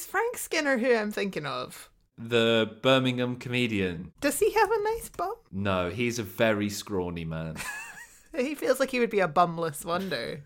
[0.00, 1.90] Is Frank Skinner who I'm thinking of?
[2.16, 4.12] The Birmingham comedian.
[4.22, 5.34] Does he have a nice bum?
[5.52, 7.56] No, he's a very scrawny man.
[8.34, 10.42] He feels like he would be a bumless wonder.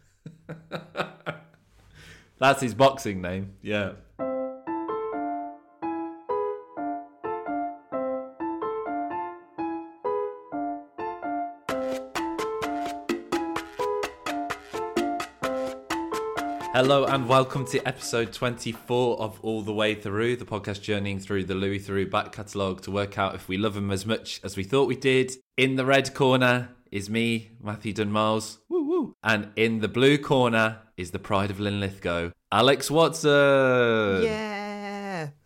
[2.38, 3.53] That's his boxing name.
[3.62, 3.93] Yeah.
[16.75, 21.45] Hello and welcome to episode 24 of All the Way Through, the podcast journeying through
[21.45, 24.56] the Louis Theroux back catalogue to work out if we love him as much as
[24.56, 25.30] we thought we did.
[25.56, 28.59] In the red corner is me, Matthew Dunmiles.
[28.68, 29.15] Woo woo.
[29.23, 34.24] And in the blue corner is the pride of Linlithgow, Alex Watson.
[34.24, 34.54] Yeah.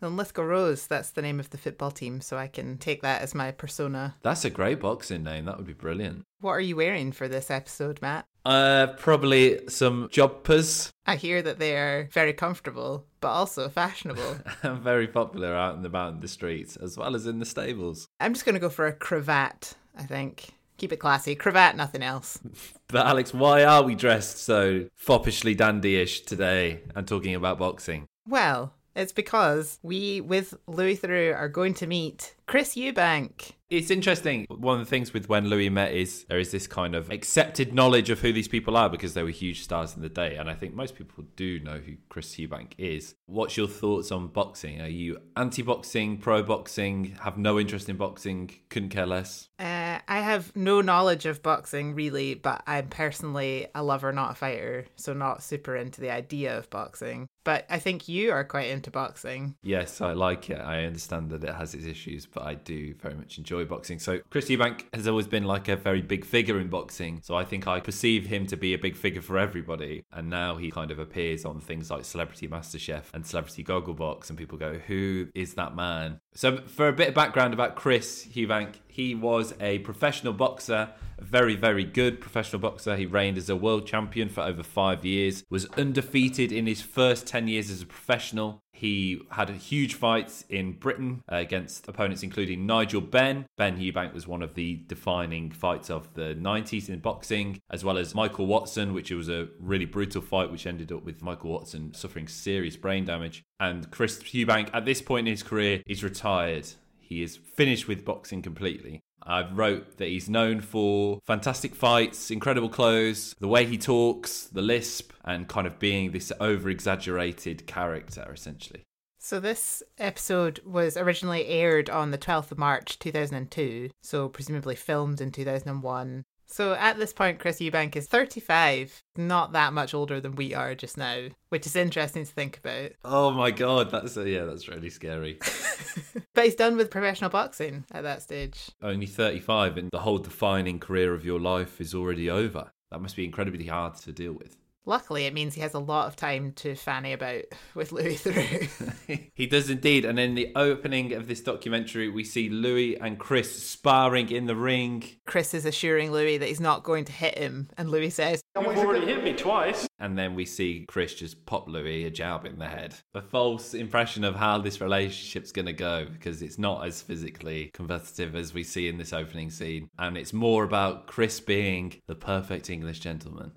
[0.01, 3.35] Linlithgow Rose, that's the name of the football team, so I can take that as
[3.35, 4.15] my persona.
[4.21, 5.45] That's a great boxing name.
[5.45, 6.23] That would be brilliant.
[6.39, 8.25] What are you wearing for this episode, Matt?
[8.45, 10.89] Uh, probably some jodhpurs.
[11.05, 14.37] I hear that they are very comfortable, but also fashionable.
[14.63, 18.07] and very popular out and about in the streets as well as in the stables.
[18.19, 20.51] I'm just going to go for a cravat, I think.
[20.77, 21.35] Keep it classy.
[21.35, 22.39] Cravat, nothing else.
[22.91, 28.07] But Alex, why are we dressed so foppishly dandyish today and talking about boxing?
[28.27, 33.51] Well, it's because we, with Louis Theroux, are going to meet Chris Eubank.
[33.69, 34.47] It's interesting.
[34.49, 37.71] One of the things with when Louis met is there is this kind of accepted
[37.71, 40.37] knowledge of who these people are because they were huge stars in the day.
[40.37, 43.13] And I think most people do know who Chris Eubank is.
[43.27, 44.81] What's your thoughts on boxing?
[44.81, 49.49] Are you anti boxing, pro boxing, have no interest in boxing, couldn't care less?
[49.59, 54.35] Uh, I have no knowledge of boxing really, but I'm personally a lover, not a
[54.35, 57.27] fighter, so not super into the idea of boxing.
[57.49, 59.55] But I think you are quite into boxing.
[59.63, 60.59] Yes, I like it.
[60.59, 63.97] I understand that it has its issues, but I do very much enjoy boxing.
[63.97, 67.21] So Chris Eubank has always been like a very big figure in boxing.
[67.23, 70.03] So I think I perceive him to be a big figure for everybody.
[70.11, 74.37] And now he kind of appears on things like Celebrity MasterChef and Celebrity Gogglebox, and
[74.37, 78.75] people go, "Who is that man?" So for a bit of background about Chris Eubank,
[78.99, 82.97] he was a professional boxer, a very, very good professional boxer.
[82.97, 87.25] He reigned as a world champion for over five years, was undefeated in his first
[87.25, 88.61] 10 years as a professional.
[88.73, 93.45] He had huge fights in Britain uh, against opponents including Nigel Benn.
[93.57, 97.97] Ben Eubank was one of the defining fights of the 90s in boxing, as well
[97.97, 101.93] as Michael Watson, which was a really brutal fight, which ended up with Michael Watson
[101.93, 103.43] suffering serious brain damage.
[103.61, 106.67] And Chris Eubank, at this point in his career, is retired.
[107.09, 109.01] He is finished with boxing completely.
[109.23, 114.61] I wrote that he's known for fantastic fights, incredible clothes, the way he talks, the
[114.61, 118.83] lisp, and kind of being this over exaggerated character, essentially.
[119.17, 125.19] So, this episode was originally aired on the 12th of March 2002, so presumably filmed
[125.19, 126.23] in 2001.
[126.51, 130.73] So, at this point, Chris Eubank is 35, not that much older than we are
[130.73, 132.91] just now, which is interesting to think about.
[133.05, 135.37] Oh my god, that's a, yeah, that's really scary.
[136.33, 138.69] but he's done with professional boxing at that stage.
[138.81, 142.71] Only 35, and the whole defining career of your life is already over.
[142.89, 144.57] That must be incredibly hard to deal with.
[144.85, 147.43] Luckily, it means he has a lot of time to fanny about
[147.75, 149.29] with Louis Theroux.
[149.33, 150.05] he does indeed.
[150.05, 154.55] And in the opening of this documentary, we see Louis and Chris sparring in the
[154.55, 155.03] ring.
[155.25, 158.77] Chris is assuring Louis that he's not going to hit him, and Louis says, You've
[158.77, 159.87] already hit me twice.
[159.99, 162.95] And then we see Chris just pop Louis a jab in the head.
[163.13, 167.69] A false impression of how this relationship's going to go because it's not as physically
[167.73, 169.89] competitive as we see in this opening scene.
[169.97, 173.51] And it's more about Chris being the perfect English gentleman.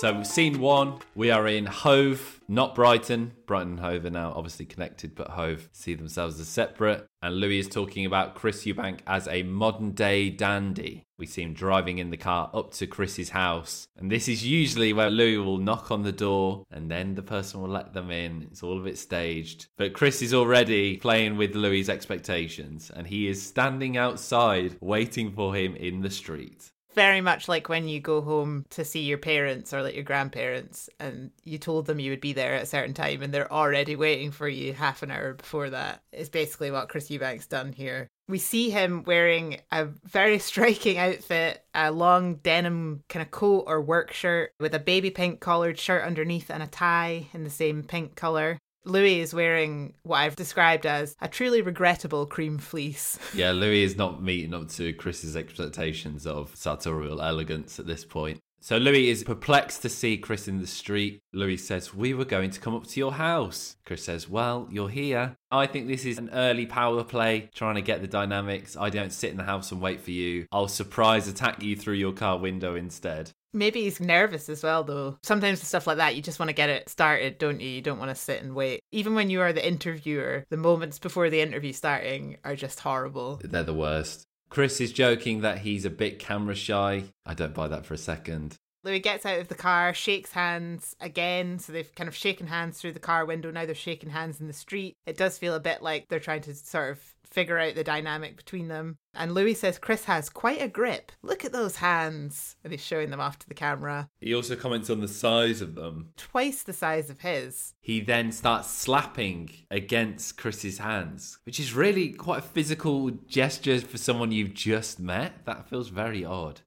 [0.00, 3.32] So, scene one, we are in Hove, not Brighton.
[3.44, 7.06] Brighton and Hove are now obviously connected, but Hove see themselves as separate.
[7.20, 11.04] And Louis is talking about Chris Eubank as a modern day dandy.
[11.18, 13.88] We see him driving in the car up to Chris's house.
[13.94, 17.60] And this is usually where Louis will knock on the door and then the person
[17.60, 18.48] will let them in.
[18.50, 19.66] It's all a bit staged.
[19.76, 25.54] But Chris is already playing with Louis's expectations and he is standing outside waiting for
[25.54, 29.72] him in the street very much like when you go home to see your parents
[29.72, 32.94] or like your grandparents and you told them you would be there at a certain
[32.94, 36.88] time and they're already waiting for you half an hour before that is basically what
[36.88, 38.08] Chris Eubank's done here.
[38.28, 43.80] We see him wearing a very striking outfit, a long denim kind of coat or
[43.80, 47.82] work shirt with a baby pink collared shirt underneath and a tie in the same
[47.82, 48.58] pink colour.
[48.84, 53.18] Louis is wearing what I've described as a truly regrettable cream fleece.
[53.34, 58.40] Yeah, Louis is not meeting up to Chris's expectations of sartorial elegance at this point.
[58.62, 61.22] So Louis is perplexed to see Chris in the street.
[61.32, 63.76] Louis says, We were going to come up to your house.
[63.86, 65.36] Chris says, Well, you're here.
[65.50, 68.76] I think this is an early power play, trying to get the dynamics.
[68.78, 70.46] I don't sit in the house and wait for you.
[70.52, 73.32] I'll surprise attack you through your car window instead.
[73.52, 75.18] Maybe he's nervous as well, though.
[75.22, 77.68] Sometimes with stuff like that, you just want to get it started, don't you?
[77.68, 78.80] You don't want to sit and wait.
[78.92, 83.40] Even when you are the interviewer, the moments before the interview starting are just horrible.
[83.42, 84.26] They're the worst.
[84.50, 87.04] Chris is joking that he's a bit camera shy.
[87.24, 88.56] I don't buy that for a second.
[88.82, 91.58] Louis gets out of the car, shakes hands again.
[91.58, 93.50] So they've kind of shaken hands through the car window.
[93.50, 94.96] Now they're shaking hands in the street.
[95.06, 97.00] It does feel a bit like they're trying to sort of
[97.30, 98.98] figure out the dynamic between them.
[99.14, 101.12] And Louis says Chris has quite a grip.
[101.22, 102.56] Look at those hands.
[102.62, 104.08] And he's showing them off to the camera.
[104.20, 106.10] He also comments on the size of them.
[106.16, 107.74] Twice the size of his.
[107.80, 113.98] He then starts slapping against Chris's hands, which is really quite a physical gesture for
[113.98, 115.44] someone you've just met.
[115.46, 116.60] That feels very odd.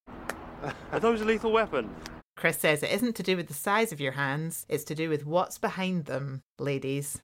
[0.91, 1.89] Are those a lethal weapon?
[2.35, 5.09] Chris says it isn't to do with the size of your hands, it's to do
[5.09, 7.21] with what's behind them, ladies.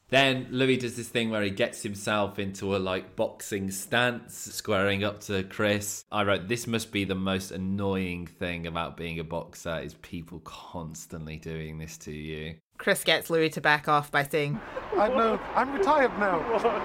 [0.09, 5.03] Then Louis does this thing where he gets himself into a like boxing stance, squaring
[5.03, 6.03] up to Chris.
[6.11, 10.39] I wrote, This must be the most annoying thing about being a boxer is people
[10.39, 12.55] constantly doing this to you.
[12.79, 14.59] Chris gets Louis to back off by saying,
[14.97, 15.33] I know.
[15.35, 16.39] Uh, I'm retired now.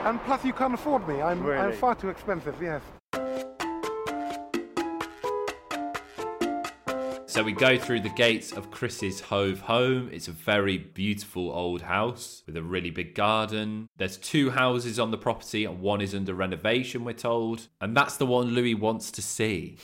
[0.04, 1.22] And plus, you can't afford me.
[1.22, 2.82] I'm, I'm far too expensive, yes.
[7.34, 10.08] So we go through the gates of Chris's Hove home.
[10.12, 13.88] It's a very beautiful old house with a really big garden.
[13.96, 17.66] There's two houses on the property, and one is under renovation, we're told.
[17.80, 19.78] And that's the one Louis wants to see.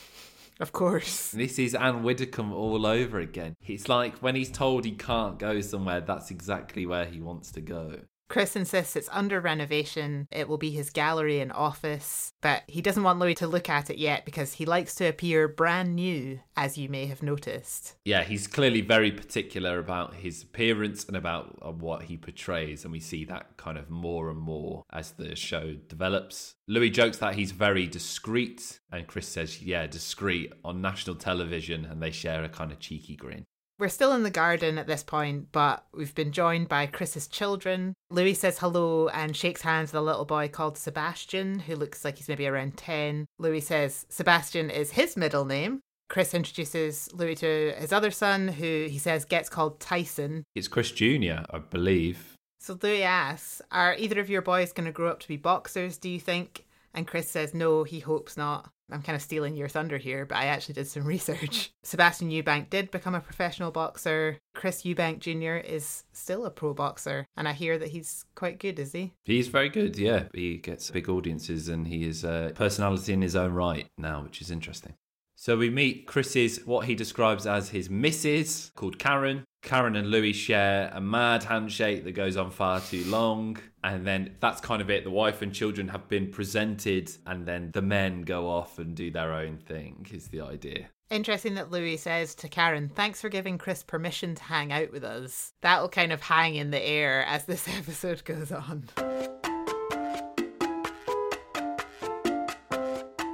[0.60, 1.32] Of course.
[1.32, 3.56] This is Anne Widdecombe all over again.
[3.66, 7.60] It's like when he's told he can't go somewhere, that's exactly where he wants to
[7.60, 8.02] go.
[8.30, 10.28] Chris insists it's under renovation.
[10.30, 13.90] It will be his gallery and office, but he doesn't want Louis to look at
[13.90, 17.96] it yet because he likes to appear brand new, as you may have noticed.
[18.04, 22.92] Yeah, he's clearly very particular about his appearance and about uh, what he portrays, and
[22.92, 26.54] we see that kind of more and more as the show develops.
[26.68, 32.00] Louis jokes that he's very discreet, and Chris says, yeah, discreet on national television, and
[32.00, 33.44] they share a kind of cheeky grin.
[33.80, 37.94] We're still in the garden at this point, but we've been joined by Chris's children.
[38.10, 42.18] Louis says hello and shakes hands with a little boy called Sebastian, who looks like
[42.18, 43.24] he's maybe around 10.
[43.38, 45.80] Louis says Sebastian is his middle name.
[46.10, 50.44] Chris introduces Louis to his other son, who he says gets called Tyson.
[50.54, 52.34] It's Chris Jr., I believe.
[52.58, 55.96] So Louis asks, Are either of your boys going to grow up to be boxers,
[55.96, 56.66] do you think?
[56.94, 58.70] And Chris says, No, he hopes not.
[58.92, 61.72] I'm kind of stealing your thunder here, but I actually did some research.
[61.82, 64.38] Sebastian Eubank did become a professional boxer.
[64.54, 65.64] Chris Eubank Jr.
[65.64, 69.12] is still a pro boxer, and I hear that he's quite good, is he?
[69.24, 70.24] He's very good, yeah.
[70.34, 74.40] He gets big audiences and he is a personality in his own right now, which
[74.40, 74.94] is interesting.
[75.36, 79.44] So we meet Chris's, what he describes as his missus, called Karen.
[79.62, 83.58] Karen and Louis share a mad handshake that goes on far too long.
[83.82, 85.04] And then that's kind of it.
[85.04, 89.10] The wife and children have been presented, and then the men go off and do
[89.10, 90.88] their own thing, is the idea.
[91.10, 95.02] Interesting that Louis says to Karen, Thanks for giving Chris permission to hang out with
[95.02, 95.52] us.
[95.60, 98.84] That'll kind of hang in the air as this episode goes on.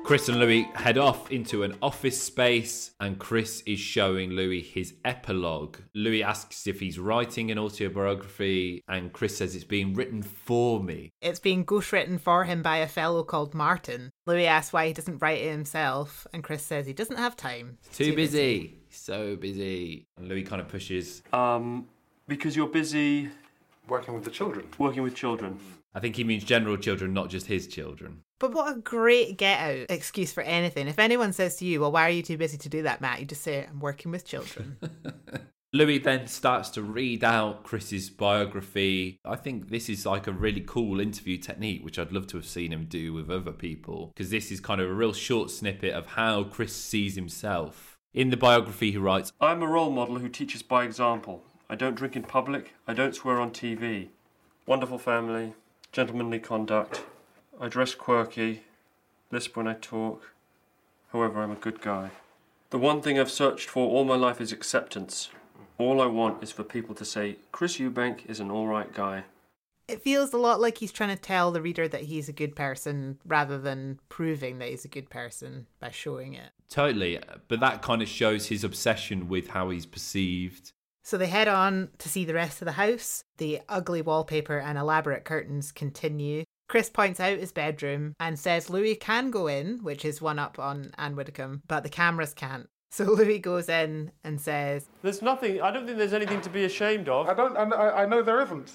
[0.06, 4.94] Chris and Louis head off into an office space, and Chris is showing Louis his
[5.04, 5.78] epilogue.
[5.96, 11.10] Louis asks if he's writing an autobiography, and Chris says it's being written for me.
[11.20, 14.12] It's being ghostwritten for him by a fellow called Martin.
[14.26, 17.78] Louis asks why he doesn't write it himself, and Chris says he doesn't have time.
[17.88, 18.76] He's Too busy.
[18.90, 20.06] So busy.
[20.16, 21.24] And Louis kind of pushes.
[21.32, 21.88] Um,
[22.28, 23.30] because you're busy
[23.88, 24.68] Working with the children.
[24.78, 25.58] working with children.
[25.94, 28.22] I think he means general children, not just his children.
[28.38, 30.88] But what a great get out excuse for anything.
[30.88, 33.20] If anyone says to you, Well, why are you too busy to do that, Matt?
[33.20, 34.76] You just say, I'm working with children.
[35.72, 39.18] Louis then starts to read out Chris's biography.
[39.24, 42.46] I think this is like a really cool interview technique, which I'd love to have
[42.46, 45.92] seen him do with other people, because this is kind of a real short snippet
[45.92, 47.98] of how Chris sees himself.
[48.14, 51.42] In the biography, he writes, I'm a role model who teaches by example.
[51.68, 52.72] I don't drink in public.
[52.86, 54.08] I don't swear on TV.
[54.64, 55.54] Wonderful family,
[55.92, 57.02] gentlemanly conduct.
[57.60, 58.62] I dress quirky,
[59.30, 60.32] lisp when I talk.
[61.12, 62.10] However, I'm a good guy.
[62.70, 65.30] The one thing I've searched for all my life is acceptance.
[65.78, 69.24] All I want is for people to say, Chris Eubank is an alright guy.
[69.88, 72.56] it feels a lot like he's trying to tell the reader that he's a good
[72.56, 76.50] person rather than proving that he's a good person by showing it.
[76.68, 77.20] Totally.
[77.48, 80.72] But that kind of shows his obsession with how he's perceived.
[81.04, 83.22] So they head on to see the rest of the house.
[83.38, 86.42] The ugly wallpaper and elaborate curtains continue.
[86.68, 90.58] Chris points out his bedroom and says Louis can go in, which is one up
[90.58, 92.68] on Anne Widdecombe, but the cameras can't.
[92.88, 96.64] So Louis goes in and says, There's nothing, I don't think there's anything to be
[96.64, 97.28] ashamed of.
[97.28, 97.54] I don't.
[97.56, 98.72] I, I know there isn't.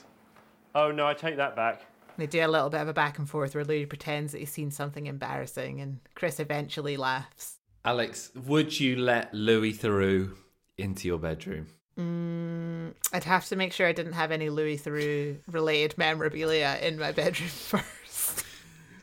[0.76, 1.82] Oh no, I take that back.
[2.18, 4.52] they do a little bit of a back and forth where Louis pretends that he's
[4.52, 7.56] seen something embarrassing and Chris eventually laughs.
[7.84, 10.36] Alex, would you let Louis Theroux
[10.78, 11.68] into your bedroom?
[12.00, 16.98] Mm, I'd have to make sure I didn't have any Louis Theroux related memorabilia in
[16.98, 18.46] my bedroom first.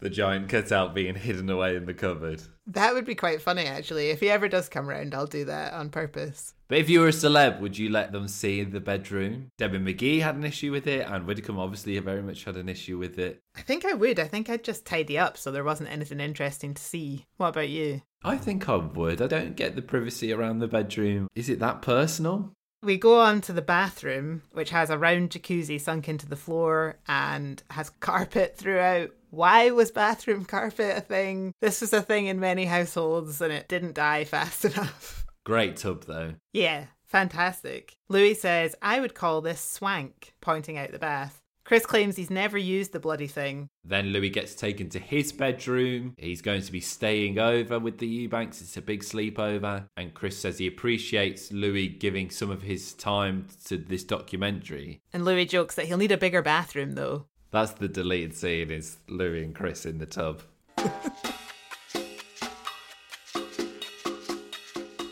[0.00, 2.40] The giant cutout being hidden away in the cupboard.
[2.68, 4.10] That would be quite funny, actually.
[4.10, 6.54] If he ever does come round, I'll do that on purpose.
[6.68, 9.50] But if you were a celeb, would you let them see the bedroom?
[9.56, 12.98] Debbie McGee had an issue with it, and Widdecombe obviously very much had an issue
[12.98, 13.40] with it.
[13.56, 14.18] I think I would.
[14.18, 17.24] I think I'd just tidy up so there wasn't anything interesting to see.
[17.38, 18.02] What about you?
[18.22, 19.22] I think I would.
[19.22, 21.28] I don't get the privacy around the bedroom.
[21.34, 22.52] Is it that personal?
[22.82, 26.98] We go on to the bathroom, which has a round jacuzzi sunk into the floor
[27.08, 29.10] and has carpet throughout.
[29.30, 31.52] Why was bathroom carpet a thing?
[31.60, 35.17] This was a thing in many households and it didn't die fast enough.
[35.48, 36.34] Great tub, though.
[36.52, 37.96] Yeah, fantastic.
[38.10, 41.40] Louis says, I would call this swank, pointing out the bath.
[41.64, 43.70] Chris claims he's never used the bloody thing.
[43.82, 46.12] Then Louis gets taken to his bedroom.
[46.18, 48.60] He's going to be staying over with the Eubanks.
[48.60, 49.86] It's a big sleepover.
[49.96, 55.00] And Chris says he appreciates Louis giving some of his time to this documentary.
[55.14, 57.24] And Louis jokes that he'll need a bigger bathroom though.
[57.52, 60.42] That's the deleted scene is Louis and Chris in the tub.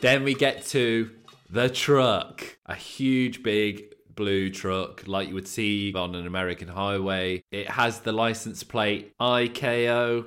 [0.07, 1.11] then we get to
[1.51, 2.59] the truck.
[2.67, 7.43] A huge big blue truck like you would see on an American highway.
[7.51, 10.27] It has the license plate IKO.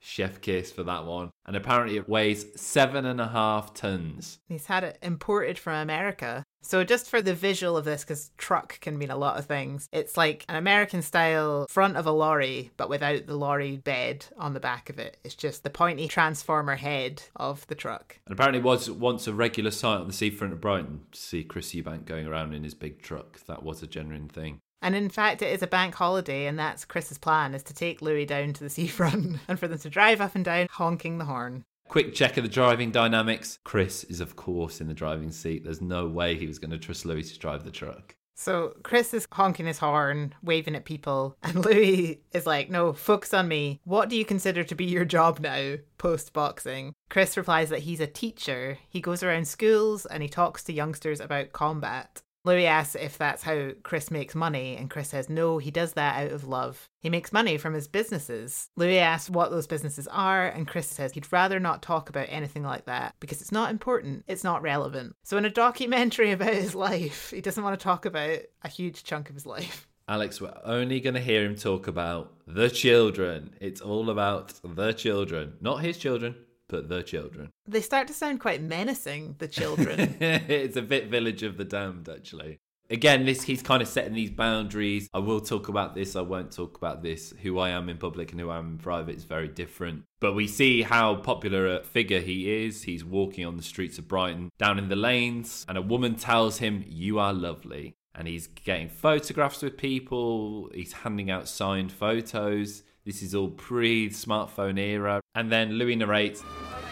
[0.00, 1.30] Chef kiss for that one.
[1.46, 4.40] And apparently it weighs seven and a half tons.
[4.48, 6.42] He's had it imported from America.
[6.62, 9.88] So, just for the visual of this, because truck can mean a lot of things,
[9.92, 14.54] it's like an American style front of a lorry, but without the lorry bed on
[14.54, 15.16] the back of it.
[15.24, 18.18] It's just the pointy transformer head of the truck.
[18.26, 21.44] And apparently it was once a regular sight on the seafront of Brighton to see
[21.44, 23.44] Chris Eubank going around in his big truck.
[23.46, 24.60] That was a genuine thing.
[24.82, 28.02] And in fact, it is a bank holiday, and that's Chris's plan: is to take
[28.02, 31.24] Louis down to the seafront and for them to drive up and down, honking the
[31.24, 31.64] horn.
[31.88, 33.58] Quick check of the driving dynamics.
[33.64, 35.64] Chris is, of course, in the driving seat.
[35.64, 38.16] There's no way he was going to trust Louis to drive the truck.
[38.34, 43.34] So Chris is honking his horn, waving at people, and Louis is like, No, focus
[43.34, 43.80] on me.
[43.84, 46.94] What do you consider to be your job now, post boxing?
[47.10, 48.78] Chris replies that he's a teacher.
[48.88, 52.22] He goes around schools and he talks to youngsters about combat.
[52.44, 56.24] Louis asks if that's how Chris makes money, and Chris says no, he does that
[56.24, 56.88] out of love.
[57.00, 58.68] He makes money from his businesses.
[58.76, 62.62] Louis asks what those businesses are, and Chris says he'd rather not talk about anything
[62.62, 65.14] like that because it's not important, it's not relevant.
[65.22, 69.04] So, in a documentary about his life, he doesn't want to talk about a huge
[69.04, 69.88] chunk of his life.
[70.08, 73.54] Alex, we're only going to hear him talk about the children.
[73.60, 76.34] It's all about the children, not his children,
[76.72, 77.50] but the children.
[77.66, 80.16] They start to sound quite menacing, the children.
[80.20, 82.60] it's a bit Village of the Damned, actually.
[82.88, 85.08] Again, this he's kind of setting these boundaries.
[85.12, 86.16] I will talk about this.
[86.16, 87.32] I won't talk about this.
[87.42, 90.04] Who I am in public and who I am in private is very different.
[90.20, 92.82] But we see how popular a figure he is.
[92.82, 96.58] He's walking on the streets of Brighton, down in the lanes, and a woman tells
[96.58, 100.70] him, "You are lovely." And he's getting photographs with people.
[100.74, 102.82] He's handing out signed photos.
[103.04, 105.20] This is all pre smartphone era.
[105.34, 106.44] And then Louis narrates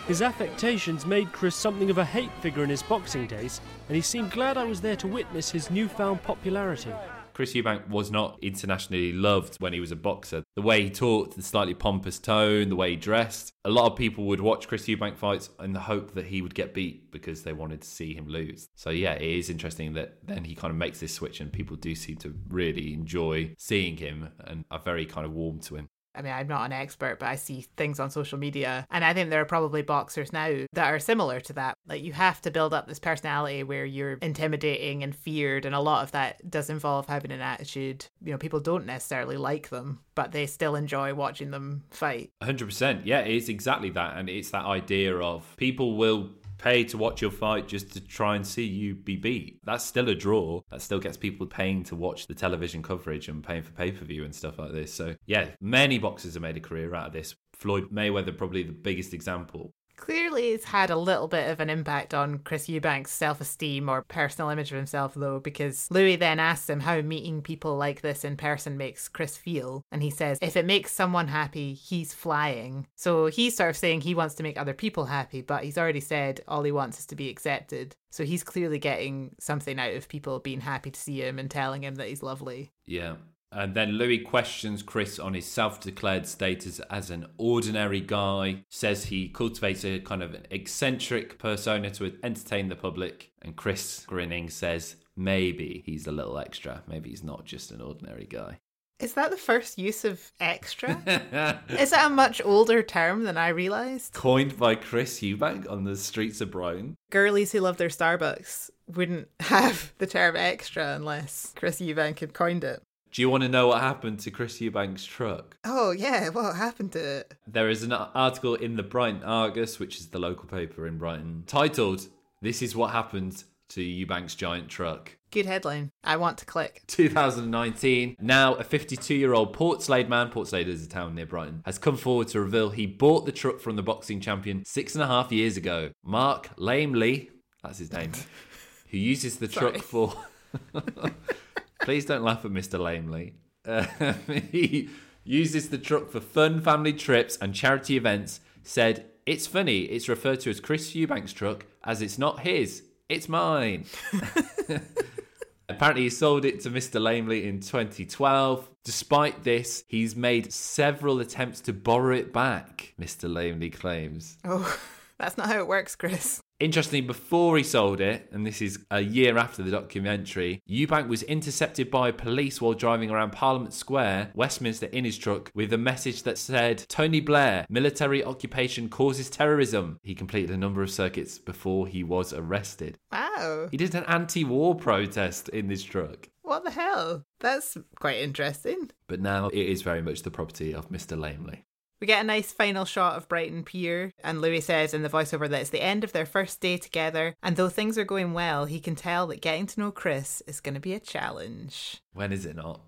[0.09, 4.02] His affectations made Chris something of a hate figure in his boxing days, and he
[4.02, 6.93] seemed glad I was there to witness his newfound popularity.
[7.33, 10.43] Chris Eubank was not internationally loved when he was a boxer.
[10.57, 13.52] The way he talked, the slightly pompous tone, the way he dressed.
[13.64, 16.55] A lot of people would watch Chris Eubank fights in the hope that he would
[16.55, 18.69] get beat because they wanted to see him lose.
[18.75, 21.76] So yeah, it is interesting that then he kind of makes this switch and people
[21.76, 25.88] do seem to really enjoy seeing him and are very kind of warm to him.
[26.14, 28.87] I mean, I'm not an expert, but I see things on social media.
[28.90, 31.75] And I think there are probably boxers now that are similar to that.
[31.87, 35.64] Like, you have to build up this personality where you're intimidating and feared.
[35.64, 38.07] And a lot of that does involve having an attitude.
[38.25, 42.31] You know, people don't necessarily like them, but they still enjoy watching them fight.
[42.43, 43.02] 100%.
[43.05, 44.17] Yeah, it is exactly that.
[44.17, 48.37] And it's that idea of people will pay to watch your fight just to try
[48.37, 49.61] and see you be beat.
[49.64, 50.61] That's still a draw.
[50.71, 54.05] That still gets people paying to watch the television coverage and paying for pay per
[54.05, 54.93] view and stuff like this.
[54.93, 57.35] So, yeah, many boxers have made a career out of this.
[57.55, 59.75] Floyd Mayweather, probably the biggest example.
[60.00, 64.00] Clearly, it's had a little bit of an impact on Chris Eubank's self esteem or
[64.00, 68.25] personal image of himself, though, because Louis then asks him how meeting people like this
[68.25, 69.85] in person makes Chris feel.
[69.92, 72.87] And he says, if it makes someone happy, he's flying.
[72.97, 76.00] So he's sort of saying he wants to make other people happy, but he's already
[76.00, 77.95] said all he wants is to be accepted.
[78.11, 81.85] So he's clearly getting something out of people being happy to see him and telling
[81.85, 82.73] him that he's lovely.
[82.87, 83.16] Yeah.
[83.52, 89.07] And then Louis questions Chris on his self declared status as an ordinary guy, says
[89.07, 93.33] he cultivates a kind of an eccentric persona to entertain the public.
[93.42, 96.83] And Chris, grinning, says maybe he's a little extra.
[96.87, 98.61] Maybe he's not just an ordinary guy.
[99.00, 100.90] Is that the first use of extra?
[101.71, 104.12] Is that a much older term than I realised?
[104.12, 106.97] Coined by Chris Eubank on the streets of Brighton.
[107.11, 112.62] Girlies who love their Starbucks wouldn't have the term extra unless Chris Eubank had coined
[112.62, 112.83] it.
[113.12, 115.57] Do you want to know what happened to Chris Eubank's truck?
[115.64, 117.35] Oh, yeah, what happened to it?
[117.45, 121.43] There is an article in the Brighton Argus, which is the local paper in Brighton,
[121.49, 122.07] titled,
[122.40, 125.17] This is what happened to Eubank's giant truck.
[125.33, 125.90] Good headline.
[126.05, 126.83] I want to click.
[126.87, 128.17] 2019.
[128.21, 131.97] Now, a 52 year old Portslade man, Portslade is a town near Brighton, has come
[131.97, 135.33] forward to reveal he bought the truck from the boxing champion six and a half
[135.33, 135.90] years ago.
[136.05, 137.31] Mark Lamely,
[137.62, 138.12] that's his name,
[138.90, 140.14] who uses the truck for.
[141.82, 142.78] Please don't laugh at Mr.
[142.78, 143.34] Lamely.
[143.66, 143.84] Uh,
[144.50, 144.88] he
[145.25, 148.40] uses the truck for fun family trips and charity events.
[148.62, 153.28] Said, It's funny, it's referred to as Chris Eubank's truck as it's not his, it's
[153.28, 153.87] mine.
[155.68, 157.00] Apparently, he sold it to Mr.
[157.00, 158.68] Lamely in 2012.
[158.84, 163.32] Despite this, he's made several attempts to borrow it back, Mr.
[163.32, 164.37] Lamely claims.
[164.44, 164.78] Oh,
[165.18, 166.40] that's not how it works, Chris.
[166.61, 171.23] Interestingly, before he sold it, and this is a year after the documentary, Eubank was
[171.23, 176.23] intercepted by police while driving around Parliament Square, Westminster, in his truck with a message
[176.25, 179.99] that said, Tony Blair, military occupation causes terrorism.
[180.02, 182.99] He completed a number of circuits before he was arrested.
[183.11, 183.69] Wow.
[183.71, 186.29] He did an anti war protest in this truck.
[186.43, 187.25] What the hell?
[187.38, 188.90] That's quite interesting.
[189.07, 191.19] But now it is very much the property of Mr.
[191.19, 191.64] Lamely.
[192.00, 195.50] We get a nice final shot of Brighton Pier, and Louis says in the voiceover
[195.50, 198.64] that it's the end of their first day together, and though things are going well,
[198.64, 201.99] he can tell that getting to know Chris is going to be a challenge.
[202.14, 202.80] When is it not?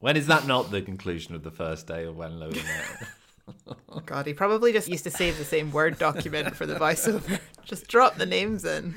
[0.00, 3.08] When is that not the conclusion of the first day of when Louis met?
[4.06, 7.40] God, he probably just used to save the same Word document for the voiceover.
[7.64, 8.94] Just drop the names in.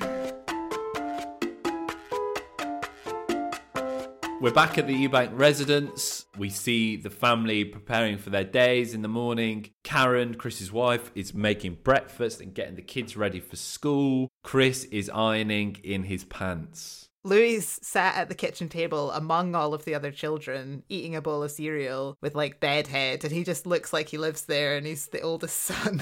[4.42, 6.26] We're back at the Eubank residence.
[6.36, 9.70] We see the family preparing for their days in the morning.
[9.84, 14.30] Karen, Chris's wife, is making breakfast and getting the kids ready for school.
[14.44, 17.11] Chris is ironing in his pants.
[17.24, 21.44] Louis sat at the kitchen table among all of the other children, eating a bowl
[21.44, 25.08] of cereal with like bedhead, and he just looks like he lives there and he's
[25.08, 26.02] the oldest son.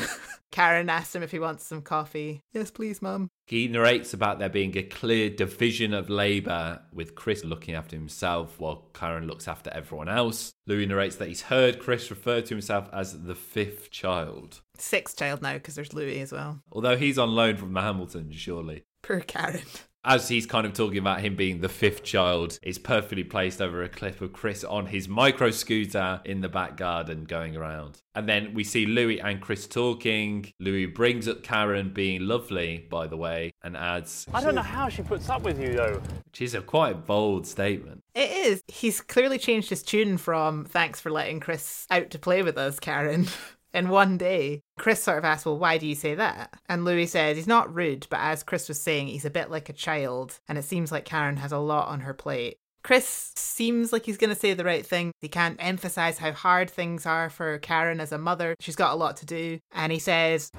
[0.52, 2.41] Karen asked him if he wants some coffee.
[2.54, 3.30] Yes, please, Mum.
[3.46, 8.60] He narrates about there being a clear division of labour, with Chris looking after himself
[8.60, 10.54] while Karen looks after everyone else.
[10.67, 14.62] Louis narrates that he's heard Chris refer to himself as the fifth child.
[14.78, 16.62] Sixth child now because there's Louis as well.
[16.72, 18.84] Although he's on loan from the Hamiltons, surely.
[19.02, 19.62] Poor Karen.
[20.10, 23.84] As he's kind of talking about him being the fifth child, it's perfectly placed over
[23.84, 28.02] a clip of Chris on his micro scooter in the back garden going around.
[28.15, 30.52] And then we see Louis and Chris talking.
[30.60, 34.89] Louis brings up Karen being lovely, by the way, and adds, I don't know how
[34.89, 36.02] she puts up with you though.
[36.26, 38.02] which is a quite bold statement.
[38.15, 38.63] It is.
[38.67, 42.80] He's clearly changed his tune from thanks for letting Chris out to play with us,
[42.80, 43.28] Karen.
[43.73, 46.55] In one day, Chris sort of asked, Well, why do you say that?
[46.67, 49.69] And Louis says he's not rude, but as Chris was saying, he's a bit like
[49.69, 52.58] a child, and it seems like Karen has a lot on her plate.
[52.84, 55.12] Chris seems like he's going to say the right thing.
[55.21, 58.55] He can't emphasize how hard things are for Karen as a mother.
[58.60, 59.60] She's got a lot to do.
[59.73, 60.51] And he says,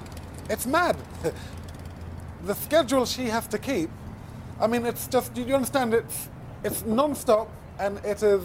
[0.48, 0.96] It's mad.
[2.44, 3.90] the schedule she has to keep.
[4.60, 5.94] I mean, it's just, do you understand?
[5.94, 6.28] It's,
[6.62, 8.44] it's non stop and it is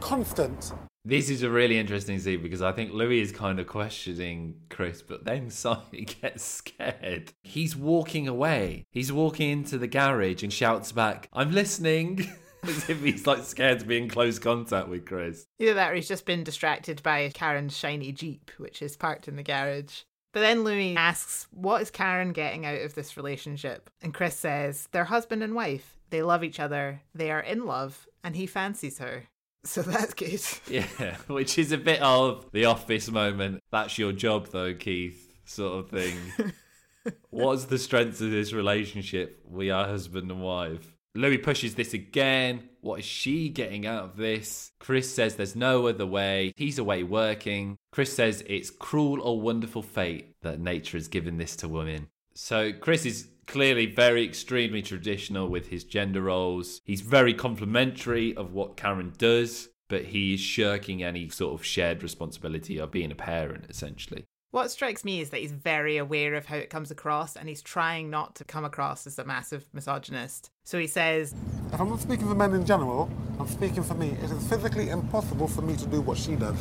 [0.00, 0.72] constant.
[1.04, 5.00] This is a really interesting scene because I think Louis is kind of questioning Chris,
[5.00, 7.32] but then suddenly gets scared.
[7.42, 8.84] He's walking away.
[8.90, 12.30] He's walking into the garage and shouts back, I'm listening.
[12.62, 15.46] As if he's like scared to be in close contact with Chris.
[15.58, 19.36] Either that or he's just been distracted by Karen's shiny Jeep, which is parked in
[19.36, 20.02] the garage.
[20.32, 23.88] But then Louis asks, What is Karen getting out of this relationship?
[24.02, 25.96] And Chris says, They're husband and wife.
[26.10, 27.00] They love each other.
[27.14, 28.06] They are in love.
[28.22, 29.29] And he fancies her.
[29.64, 30.40] So that's good.
[30.68, 33.62] Yeah, which is a bit of the office moment.
[33.70, 36.16] That's your job, though, Keith, sort of thing.
[37.30, 39.42] What's the strength of this relationship?
[39.48, 40.92] We are husband and wife.
[41.14, 42.68] Louis pushes this again.
[42.82, 44.70] What is she getting out of this?
[44.78, 46.52] Chris says there's no other way.
[46.56, 47.76] He's away working.
[47.90, 52.08] Chris says it's cruel or wonderful fate that nature has given this to women.
[52.34, 56.80] So Chris is clearly very extremely traditional with his gender roles.
[56.84, 62.04] He's very complimentary of what Karen does, but he is shirking any sort of shared
[62.04, 64.24] responsibility of being a parent, essentially.
[64.52, 67.60] What strikes me is that he's very aware of how it comes across and he's
[67.60, 70.50] trying not to come across as a massive misogynist.
[70.64, 71.34] So he says,
[71.72, 73.10] If I'm not speaking for men in general,
[73.40, 74.10] I'm speaking for me.
[74.10, 76.58] It is physically impossible for me to do what she does.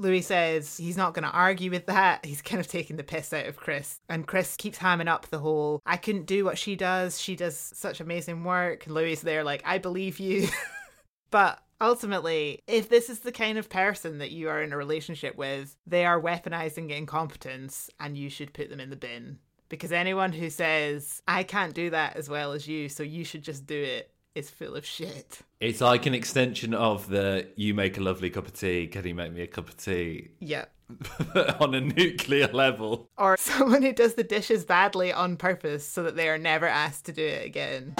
[0.00, 2.24] Louis says he's not going to argue with that.
[2.24, 4.00] He's kind of taking the piss out of Chris.
[4.08, 7.20] And Chris keeps hamming up the whole, I couldn't do what she does.
[7.20, 8.86] She does such amazing work.
[8.86, 10.48] And Louis there, like, I believe you.
[11.30, 15.36] but Ultimately, if this is the kind of person that you are in a relationship
[15.36, 19.38] with, they are weaponizing incompetence and you should put them in the bin.
[19.70, 23.42] Because anyone who says, I can't do that as well as you, so you should
[23.42, 25.40] just do it, is full of shit.
[25.60, 29.14] It's like an extension of the you make a lovely cup of tea, can you
[29.14, 30.30] make me a cup of tea?
[30.38, 30.66] Yeah.
[31.60, 33.08] on a nuclear level.
[33.16, 37.06] Or someone who does the dishes badly on purpose so that they are never asked
[37.06, 37.94] to do it again.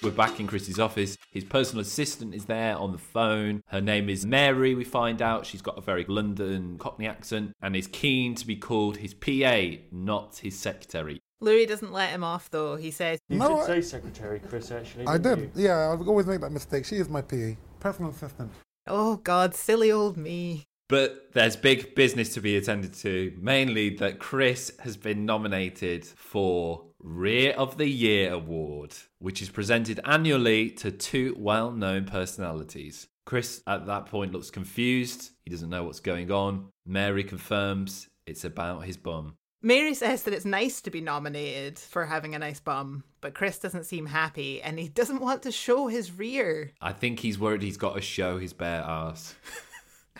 [0.00, 1.18] We're back in Chris's office.
[1.32, 3.62] His personal assistant is there on the phone.
[3.66, 5.44] Her name is Mary, we find out.
[5.44, 9.82] She's got a very London Cockney accent and is keen to be called his PA,
[9.90, 11.20] not his secretary.
[11.40, 12.76] Louis doesn't let him off though.
[12.76, 15.06] He says, You No, should I- say secretary, Chris, actually.
[15.06, 15.62] I didn't did.
[15.64, 16.84] Yeah, I always make that mistake.
[16.84, 18.50] She is my PE, personal assistant.
[18.86, 20.64] Oh God, silly old me.
[20.88, 26.86] But there's big business to be attended to, mainly that Chris has been nominated for
[26.98, 33.06] Rear of the Year award, which is presented annually to two well known personalities.
[33.26, 35.32] Chris at that point looks confused.
[35.44, 36.68] He doesn't know what's going on.
[36.86, 39.36] Mary confirms it's about his bum.
[39.60, 43.58] Mary says that it's nice to be nominated for having a nice bum, but Chris
[43.58, 46.70] doesn't seem happy and he doesn't want to show his rear.
[46.80, 49.34] I think he's worried he's got to show his bare ass.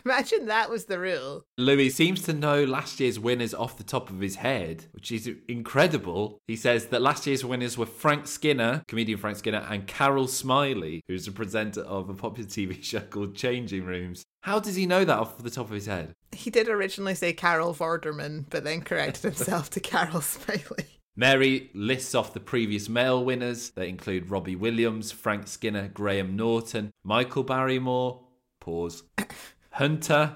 [0.05, 1.45] Imagine that was the rule.
[1.57, 5.31] Louis seems to know last year's winners off the top of his head, which is
[5.49, 6.39] incredible.
[6.47, 11.01] He says that last year's winners were Frank Skinner, comedian Frank Skinner, and Carol Smillie,
[11.09, 14.25] who's a presenter of a popular TV show called Changing Rooms.
[14.43, 16.15] How does he know that off the top of his head?
[16.33, 20.87] He did originally say Carol Vorderman, but then corrected himself to Carol Smillie.
[21.17, 23.71] Mary lists off the previous male winners.
[23.71, 28.21] They include Robbie Williams, Frank Skinner, Graham Norton, Michael Barrymore,
[28.61, 29.03] pause,
[29.79, 30.35] Hunter,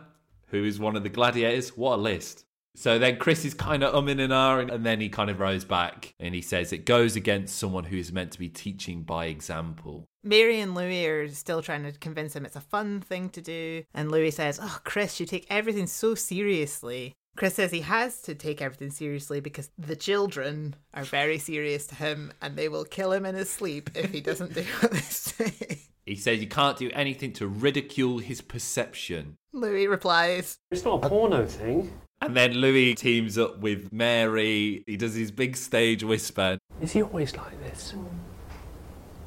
[0.50, 1.76] who is one of the gladiators.
[1.76, 2.44] What a list.
[2.76, 5.64] So then Chris is kind of umming and ahhing, and then he kind of rows
[5.64, 9.26] back and he says it goes against someone who is meant to be teaching by
[9.26, 10.04] example.
[10.22, 13.82] Mary and Louis are still trying to convince him it's a fun thing to do,
[13.92, 17.12] and Louis says, Oh, Chris, you take everything so seriously.
[17.36, 21.96] Chris says he has to take everything seriously because the children are very serious to
[21.96, 24.98] him and they will kill him in his sleep if he doesn't do what they
[24.98, 25.80] say.
[26.06, 29.36] He says you can't do anything to ridicule his perception.
[29.52, 31.92] Louis replies, It's not a porno thing.
[32.20, 34.84] And then Louis teams up with Mary.
[34.86, 36.58] He does his big stage whisper.
[36.80, 37.94] Is he always like this?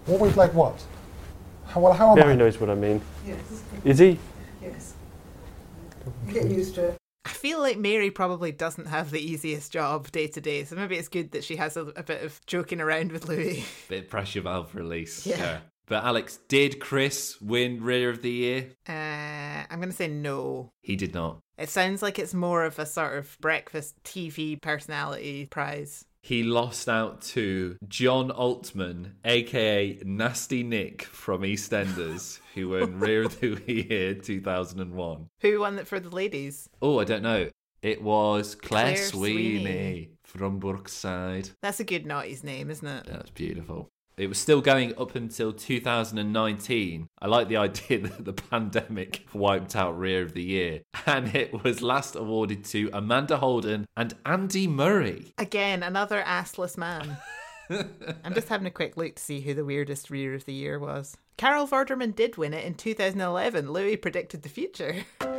[0.07, 0.83] Always like what?
[1.67, 2.35] How, well, how am Mary I?
[2.35, 3.01] knows what I mean.
[3.25, 3.39] Yes,
[3.83, 4.19] Is he?
[4.61, 4.93] yes.
[6.31, 6.97] Get used to it.
[7.25, 10.95] I feel like Mary probably doesn't have the easiest job day to day, so maybe
[10.95, 13.65] it's good that she has a, a bit of joking around with Louis.
[13.89, 15.25] Bit of pressure valve release.
[15.25, 15.59] Yeah.
[15.87, 18.69] But Alex, did Chris win Rear of the Year?
[18.89, 20.71] Uh, I'm going to say no.
[20.81, 21.39] He did not.
[21.57, 26.05] It sounds like it's more of a sort of breakfast TV personality prize.
[26.21, 33.39] He lost out to John Altman, aka Nasty Nick from EastEnders, who won Rear of
[33.39, 35.27] the Year 2001.
[35.41, 36.67] Who won it for the ladies?
[36.81, 37.49] Oh, I don't know.
[37.83, 40.09] It was Claire, Claire Sweeney, Sweeney.
[40.23, 41.51] from Brookside.
[41.61, 43.05] That's a good naughty's name, isn't it?
[43.05, 43.89] That's beautiful.
[44.17, 47.09] It was still going up until 2019.
[47.21, 50.81] I like the idea that the pandemic wiped out Rear of the Year.
[51.05, 55.33] And it was last awarded to Amanda Holden and Andy Murray.
[55.37, 57.17] Again, another assless man.
[57.69, 60.79] I'm just having a quick look to see who the weirdest rear of the year
[60.79, 61.17] was.
[61.37, 63.71] Carol Vorderman did win it in 2011.
[63.71, 65.03] Louis predicted the future.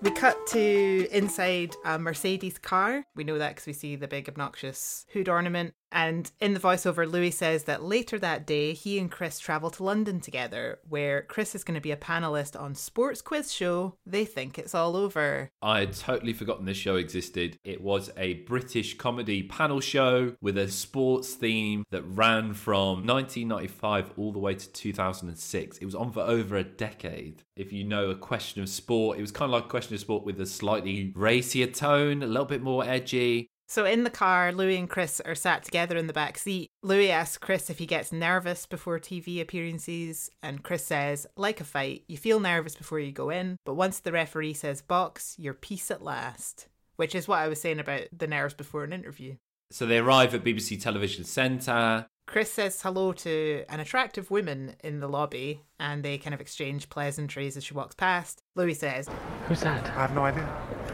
[0.00, 3.04] We cut to inside a Mercedes car.
[3.16, 5.74] We know that because we see the big obnoxious hood ornament.
[5.90, 9.82] And in the voiceover, Louis says that later that day, he and Chris travel to
[9.82, 13.94] London together, where Chris is going to be a panelist on Sports Quiz Show.
[14.04, 15.50] They think it's all over.
[15.62, 17.58] I had totally forgotten this show existed.
[17.64, 24.12] It was a British comedy panel show with a sports theme that ran from 1995
[24.16, 25.78] all the way to 2006.
[25.78, 27.42] It was on for over a decade.
[27.56, 30.00] If you know a question of sport, it was kind of like a question of
[30.00, 33.50] sport with a slightly racier tone, a little bit more edgy.
[33.70, 36.70] So in the car, Louis and Chris are sat together in the back seat.
[36.82, 41.64] Louis asks Chris if he gets nervous before TV appearances, and Chris says, like a
[41.64, 45.52] fight, you feel nervous before you go in, but once the referee says box, you're
[45.52, 46.66] peace at last.
[46.96, 49.36] Which is what I was saying about the nerves before an interview.
[49.70, 52.06] So they arrive at BBC Television Centre.
[52.28, 56.90] Chris says hello to an attractive woman in the lobby, and they kind of exchange
[56.90, 58.42] pleasantries as she walks past.
[58.54, 59.08] Louis says,
[59.48, 59.82] Who's that?
[59.86, 60.46] I have no idea.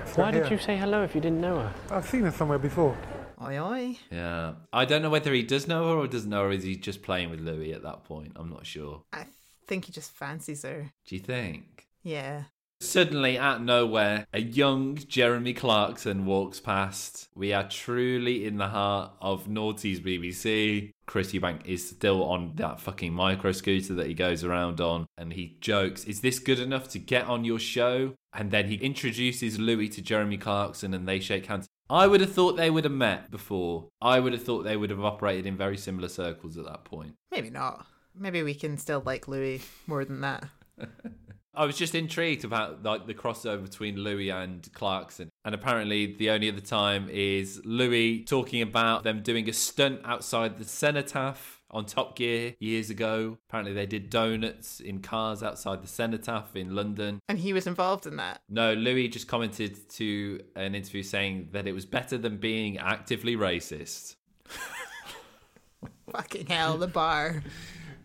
[0.06, 0.52] It's Why not did here.
[0.56, 1.74] you say hello if you didn't know her?
[1.90, 2.96] I've seen her somewhere before.
[3.42, 3.98] Oi oi.
[4.12, 4.52] Yeah.
[4.72, 7.02] I don't know whether he does know her or doesn't know her, is he just
[7.02, 8.30] playing with Louis at that point?
[8.36, 9.02] I'm not sure.
[9.12, 9.26] I
[9.66, 10.92] think he just fancies her.
[11.04, 11.88] Do you think?
[12.04, 12.44] Yeah.
[12.84, 17.28] Suddenly, out of nowhere, a young Jeremy Clarkson walks past.
[17.34, 20.92] We are truly in the heart of Naughty's BBC.
[21.06, 25.32] Chris Eubank is still on that fucking micro scooter that he goes around on, and
[25.32, 28.12] he jokes, Is this good enough to get on your show?
[28.34, 31.66] And then he introduces Louis to Jeremy Clarkson and they shake hands.
[31.88, 33.88] I would have thought they would have met before.
[34.02, 37.14] I would have thought they would have operated in very similar circles at that point.
[37.30, 37.86] Maybe not.
[38.14, 40.44] Maybe we can still like Louis more than that.
[41.56, 45.30] I was just intrigued about like the crossover between Louis and Clarkson.
[45.44, 50.58] And apparently the only other time is Louis talking about them doing a stunt outside
[50.58, 53.38] the cenotaph on Top Gear years ago.
[53.48, 57.20] Apparently they did donuts in cars outside the cenotaph in London.
[57.28, 58.40] And he was involved in that.
[58.48, 63.36] No, Louis just commented to an interview saying that it was better than being actively
[63.36, 64.16] racist.
[66.10, 67.42] Fucking hell, the bar.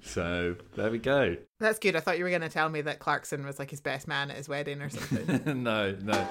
[0.02, 1.36] So there we go.
[1.60, 1.96] That's good.
[1.96, 4.32] I thought you were going to tell me that Clarkson was like his best man
[4.32, 5.64] at his wedding or something.
[5.64, 6.28] no, no.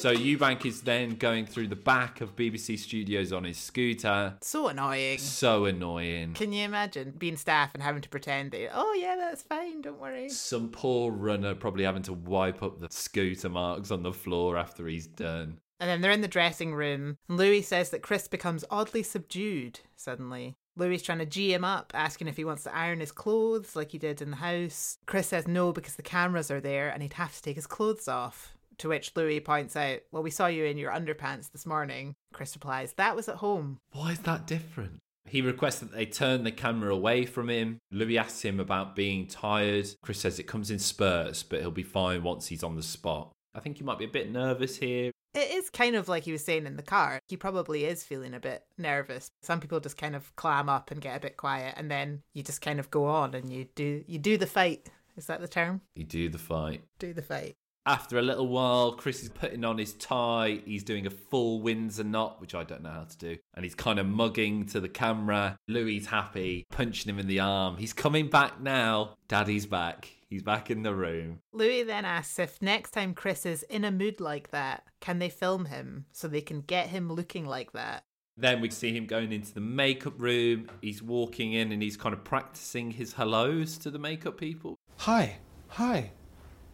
[0.00, 4.34] So Eubank is then going through the back of BBC Studios on his scooter.
[4.40, 5.18] so annoying.
[5.18, 6.32] So annoying.
[6.32, 10.00] Can you imagine being staff and having to pretend that, oh, yeah, that's fine, don't
[10.00, 10.30] worry.
[10.30, 14.86] Some poor runner probably having to wipe up the scooter marks on the floor after
[14.86, 15.58] he's done.
[15.80, 19.80] And then they're in the dressing room, and Louis says that Chris becomes oddly subdued
[19.96, 20.54] suddenly.
[20.76, 23.74] Louis is trying to G him up, asking if he wants to iron his clothes
[23.74, 24.98] like he did in the house.
[25.06, 28.08] Chris says no because the cameras are there and he'd have to take his clothes
[28.08, 28.54] off.
[28.78, 32.14] To which Louis points out, Well, we saw you in your underpants this morning.
[32.32, 33.78] Chris replies, That was at home.
[33.92, 35.00] Why is that different?
[35.26, 37.78] He requests that they turn the camera away from him.
[37.90, 39.86] Louis asks him about being tired.
[40.02, 43.30] Chris says it comes in spurts, but he'll be fine once he's on the spot.
[43.54, 45.10] I think he might be a bit nervous here.
[45.34, 47.20] It is kind of like he was saying in the car.
[47.28, 49.30] He probably is feeling a bit nervous.
[49.42, 52.42] Some people just kind of clam up and get a bit quiet and then you
[52.42, 54.88] just kind of go on and you do you do the fight.
[55.16, 55.82] Is that the term?
[55.94, 56.82] You do the fight.
[56.98, 57.56] Do the fight.
[57.86, 60.60] After a little while, Chris is putting on his tie.
[60.66, 63.36] He's doing a full Windsor knot, which I don't know how to do.
[63.54, 65.56] And he's kind of mugging to the camera.
[65.66, 67.78] Louis happy, punching him in the arm.
[67.78, 69.14] He's coming back now.
[69.28, 70.10] Daddy's back.
[70.30, 71.40] He's back in the room.
[71.52, 75.28] Louis then asks if next time Chris is in a mood like that, can they
[75.28, 78.04] film him so they can get him looking like that?
[78.36, 80.70] Then we see him going into the makeup room.
[80.80, 84.76] He's walking in and he's kind of practicing his hellos to the makeup people.
[84.98, 86.12] Hi, hi,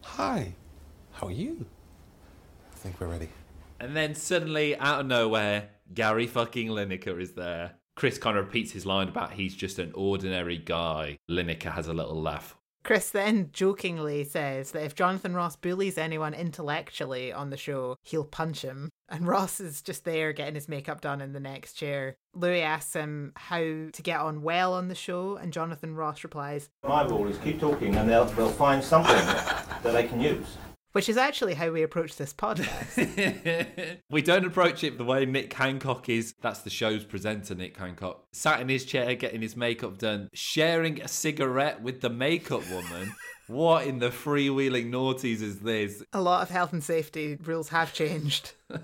[0.03, 0.53] hi.
[1.13, 1.65] How are you?
[2.71, 3.29] I think we're ready.
[3.79, 7.71] And then suddenly, out of nowhere, Gary fucking Lineker is there.
[7.95, 11.17] Chris kind of repeats his line about he's just an ordinary guy.
[11.27, 12.55] Lineker has a little laugh.
[12.87, 18.23] Chris then jokingly says that if Jonathan Ross bullies anyone intellectually on the show, he'll
[18.23, 18.87] punch him.
[19.09, 22.15] And Ross is just there getting his makeup done in the next chair.
[22.33, 26.69] Louis asks him how to get on well on the show, and Jonathan Ross replies,
[26.87, 30.55] My rule is keep talking and they'll, they'll find something that they can use.
[30.97, 33.99] Which is actually how we approach this podcast.
[34.09, 36.33] we don't approach it the way Nick Hancock is.
[36.41, 38.25] That's the show's presenter, Nick Hancock.
[38.31, 43.13] Sat in his chair getting his makeup done, sharing a cigarette with the makeup woman.
[43.47, 46.03] what in the freewheeling naughties is this?
[46.13, 48.53] A lot of health and safety rules have changed.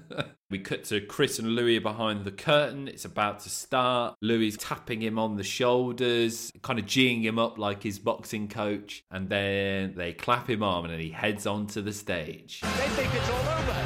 [0.53, 2.87] We cut to Chris and Louis behind the curtain.
[2.87, 4.15] It's about to start.
[4.21, 9.03] Louis tapping him on the shoulders, kind of geeing him up like his boxing coach.
[9.09, 12.61] And then they clap him on and he heads onto the stage.
[12.61, 13.82] They think it's all over.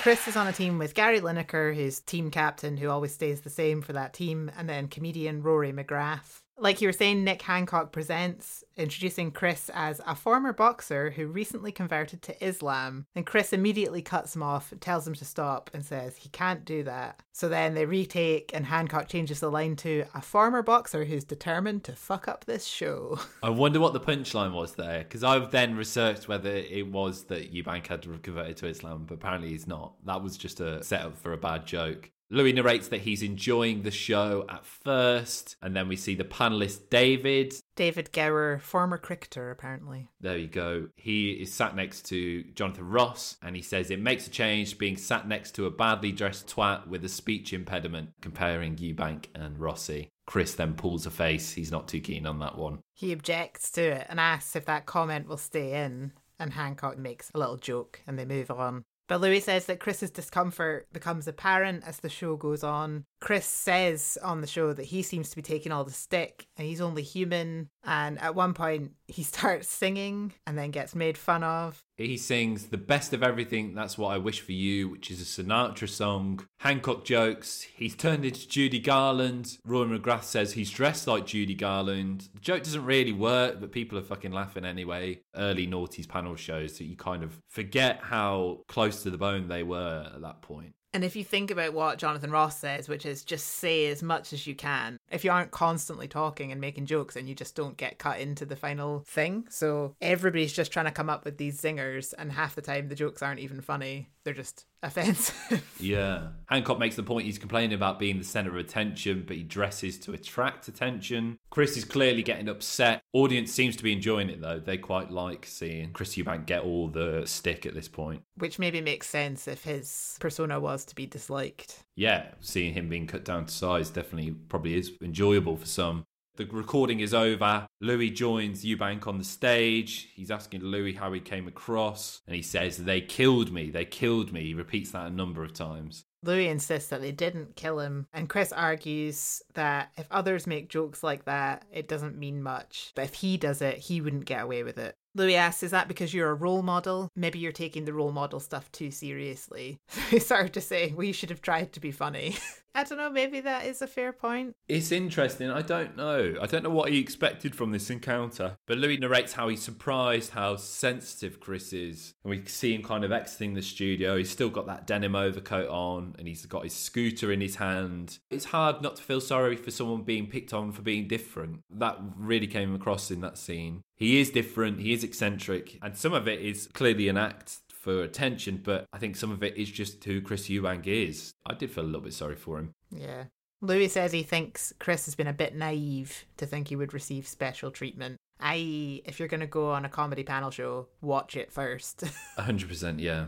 [0.00, 3.50] Chris is on a team with Gary Lineker, who's team captain, who always stays the
[3.50, 6.40] same for that team, and then comedian Rory McGrath.
[6.60, 11.72] Like you were saying, Nick Hancock presents, introducing Chris as a former boxer who recently
[11.72, 13.06] converted to Islam.
[13.16, 16.82] And Chris immediately cuts him off, tells him to stop, and says he can't do
[16.82, 17.22] that.
[17.32, 21.82] So then they retake, and Hancock changes the line to a former boxer who's determined
[21.84, 23.18] to fuck up this show.
[23.42, 27.54] I wonder what the punchline was there, because I've then researched whether it was that
[27.54, 29.94] Eubank had converted to Islam, but apparently he's not.
[30.04, 32.10] That was just a setup for a bad joke.
[32.32, 36.88] Louis narrates that he's enjoying the show at first, and then we see the panelist
[36.88, 37.54] David.
[37.74, 40.08] David Gower, former cricketer, apparently.
[40.20, 40.88] There you go.
[40.94, 44.96] He is sat next to Jonathan Ross, and he says it makes a change being
[44.96, 50.08] sat next to a badly dressed twat with a speech impediment, comparing Eubank and Rossi.
[50.26, 51.52] Chris then pulls a face.
[51.52, 52.78] He's not too keen on that one.
[52.94, 57.32] He objects to it and asks if that comment will stay in, and Hancock makes
[57.34, 58.84] a little joke and they move on.
[59.10, 63.06] But Louis says that Chris's discomfort becomes apparent as the show goes on.
[63.20, 66.66] Chris says on the show that he seems to be taking all the stick and
[66.66, 67.68] he's only human.
[67.84, 71.82] And at one point, he starts singing and then gets made fun of.
[71.96, 75.42] He sings The Best of Everything, That's What I Wish for You, which is a
[75.42, 76.46] Sinatra song.
[76.60, 79.58] Hancock jokes, he's turned into Judy Garland.
[79.66, 82.28] Rory McGrath says he's dressed like Judy Garland.
[82.32, 85.20] The joke doesn't really work, but people are fucking laughing anyway.
[85.36, 89.62] Early Naughties panel shows that you kind of forget how close to the bone they
[89.62, 90.72] were at that point.
[90.92, 94.32] And if you think about what Jonathan Ross says, which is just say as much
[94.32, 97.76] as you can, if you aren't constantly talking and making jokes, then you just don't
[97.76, 99.46] get cut into the final thing.
[99.50, 102.96] So everybody's just trying to come up with these zingers, and half the time the
[102.96, 104.10] jokes aren't even funny.
[104.24, 105.36] They're just offensive.
[105.80, 106.28] Yeah.
[106.46, 109.98] Hancock makes the point he's complaining about being the centre of attention, but he dresses
[110.00, 111.38] to attract attention.
[111.48, 113.00] Chris is clearly getting upset.
[113.14, 114.60] Audience seems to be enjoying it though.
[114.60, 118.22] They quite like seeing Chris Eubank get all the stick at this point.
[118.36, 121.82] which maybe makes sense if his persona was to be disliked.
[121.96, 126.04] Yeah, seeing him being cut down to size definitely probably is enjoyable for some.
[126.40, 127.66] The recording is over.
[127.82, 130.08] Louis joins Eubank on the stage.
[130.14, 134.32] He's asking Louis how he came across, and he says, They killed me, they killed
[134.32, 134.44] me.
[134.44, 136.06] He repeats that a number of times.
[136.22, 141.02] Louis insists that they didn't kill him, and Chris argues that if others make jokes
[141.02, 142.92] like that, it doesn't mean much.
[142.94, 144.96] But if he does it, he wouldn't get away with it.
[145.14, 147.08] Louis asks, Is that because you're a role model?
[147.16, 149.78] Maybe you're taking the role model stuff too seriously.
[150.10, 152.36] he started to say, Well, you should have tried to be funny.
[152.74, 154.54] I don't know, maybe that is a fair point.
[154.68, 155.50] It's interesting.
[155.50, 156.36] I don't know.
[156.40, 158.56] I don't know what he expected from this encounter.
[158.68, 162.14] But Louis narrates how he's surprised how sensitive Chris is.
[162.22, 164.16] And we see him kind of exiting the studio.
[164.16, 168.20] He's still got that denim overcoat on and he's got his scooter in his hand.
[168.30, 171.62] It's hard not to feel sorry for someone being picked on for being different.
[171.70, 173.82] That really came across in that scene.
[174.00, 178.02] He is different, he is eccentric, and some of it is clearly an act for
[178.02, 181.32] attention, but I think some of it is just who Chris Eubank is.
[181.44, 182.72] I did feel a little bit sorry for him.
[182.90, 183.24] Yeah.
[183.60, 187.28] Louis says he thinks Chris has been a bit naive to think he would receive
[187.28, 188.16] special treatment.
[188.40, 192.04] I.e., if you're going to go on a comedy panel show, watch it first.
[192.38, 193.26] 100%, yeah.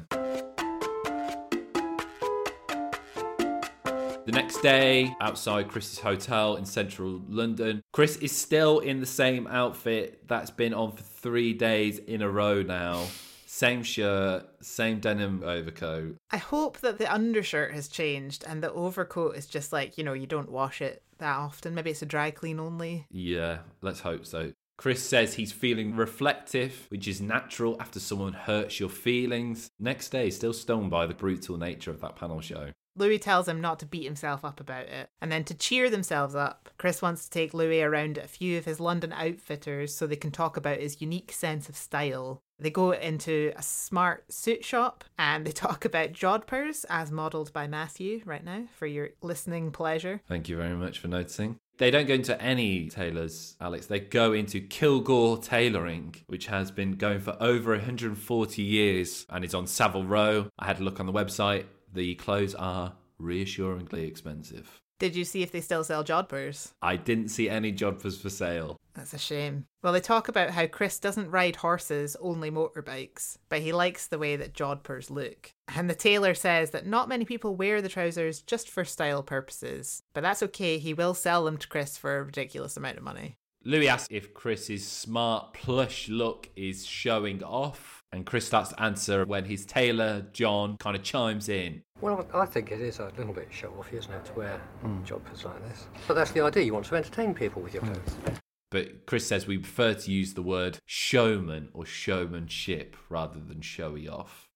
[4.24, 9.48] The next day, outside Chris's hotel in central London, Chris is still in the same
[9.48, 13.04] outfit that's been on for three days in a row now.
[13.46, 16.14] Same shirt, same denim overcoat.
[16.30, 20.12] I hope that the undershirt has changed and the overcoat is just like, you know,
[20.12, 21.74] you don't wash it that often.
[21.74, 23.06] Maybe it's a dry clean only.
[23.10, 24.52] Yeah, let's hope so.
[24.78, 29.68] Chris says he's feeling reflective, which is natural after someone hurts your feelings.
[29.80, 32.70] Next day, still stung by the brutal nature of that panel show.
[32.94, 35.08] Louis tells him not to beat himself up about it.
[35.20, 38.64] And then to cheer themselves up, Chris wants to take Louis around a few of
[38.64, 42.42] his London outfitters so they can talk about his unique sense of style.
[42.58, 47.66] They go into a smart suit shop and they talk about jodhpurs as modelled by
[47.66, 50.20] Matthew right now for your listening pleasure.
[50.28, 51.58] Thank you very much for noticing.
[51.78, 53.86] They don't go into any tailors, Alex.
[53.86, 59.54] They go into Kilgour Tailoring, which has been going for over 140 years and is
[59.54, 60.48] on Savile Row.
[60.58, 61.64] I had a look on the website.
[61.92, 64.80] The clothes are reassuringly expensive.
[64.98, 66.72] Did you see if they still sell jodhpurs?
[66.80, 68.76] I didn't see any jodhpurs for sale.
[68.94, 69.66] That's a shame.
[69.82, 74.18] Well, they talk about how Chris doesn't ride horses, only motorbikes, but he likes the
[74.18, 75.50] way that jodhpurs look.
[75.74, 80.02] And the tailor says that not many people wear the trousers just for style purposes,
[80.12, 83.34] but that's okay, he will sell them to Chris for a ridiculous amount of money.
[83.64, 89.24] Louis asks if Chris's smart plush look is showing off, and Chris starts to answer
[89.24, 91.82] when his tailor, John, kind of chimes in.
[92.00, 95.02] Well, I think it is a little bit show offy, isn't it, to wear hmm.
[95.02, 95.86] jodhpurs like this?
[96.06, 96.64] But that's the idea.
[96.64, 97.92] You want to entertain people with your hmm.
[97.92, 98.40] clothes.
[98.70, 104.08] But Chris says we prefer to use the word showman or showmanship rather than showy
[104.08, 104.48] off.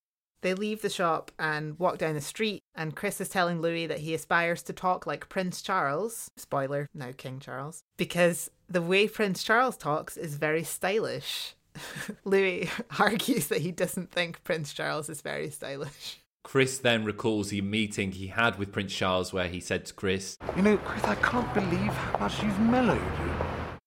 [0.43, 4.01] They leave the shop and walk down the street, and Chris is telling Louis that
[4.01, 6.31] he aspires to talk like Prince Charles.
[6.37, 7.81] Spoiler, now King Charles.
[7.97, 11.56] Because the way Prince Charles talks is very stylish.
[12.25, 16.19] Louis argues that he doesn't think Prince Charles is very stylish.
[16.45, 20.37] Chris then recalls the meeting he had with Prince Charles where he said to Chris,
[20.57, 23.01] You know, Chris, I can't believe how much you've mellowed.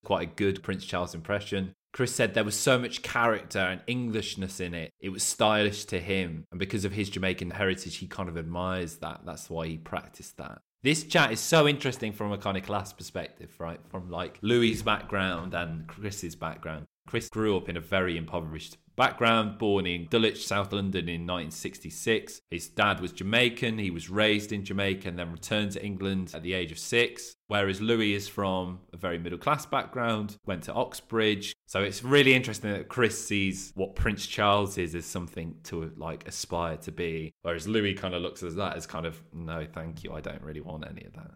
[0.04, 1.74] quite a good Prince Charles impression.
[1.94, 4.92] Chris said there was so much character and Englishness in it.
[5.00, 6.46] It was stylish to him.
[6.52, 9.22] And because of his Jamaican heritage, he kind of admires that.
[9.26, 10.60] That's why he practiced that.
[10.84, 13.80] This chat is so interesting from a kind of class perspective, right?
[13.90, 16.86] From like Louis's background and Chris's background.
[17.10, 22.40] Chris grew up in a very impoverished background, born in Dulwich, South London in 1966.
[22.52, 26.44] His dad was Jamaican, he was raised in Jamaica and then returned to England at
[26.44, 27.36] the age of six.
[27.48, 31.56] Whereas Louis is from a very middle class background, went to Oxbridge.
[31.66, 36.28] So it's really interesting that Chris sees what Prince Charles is as something to like
[36.28, 37.32] aspire to be.
[37.42, 40.44] Whereas Louis kind of looks at that as kind of, no, thank you, I don't
[40.44, 41.32] really want any of that.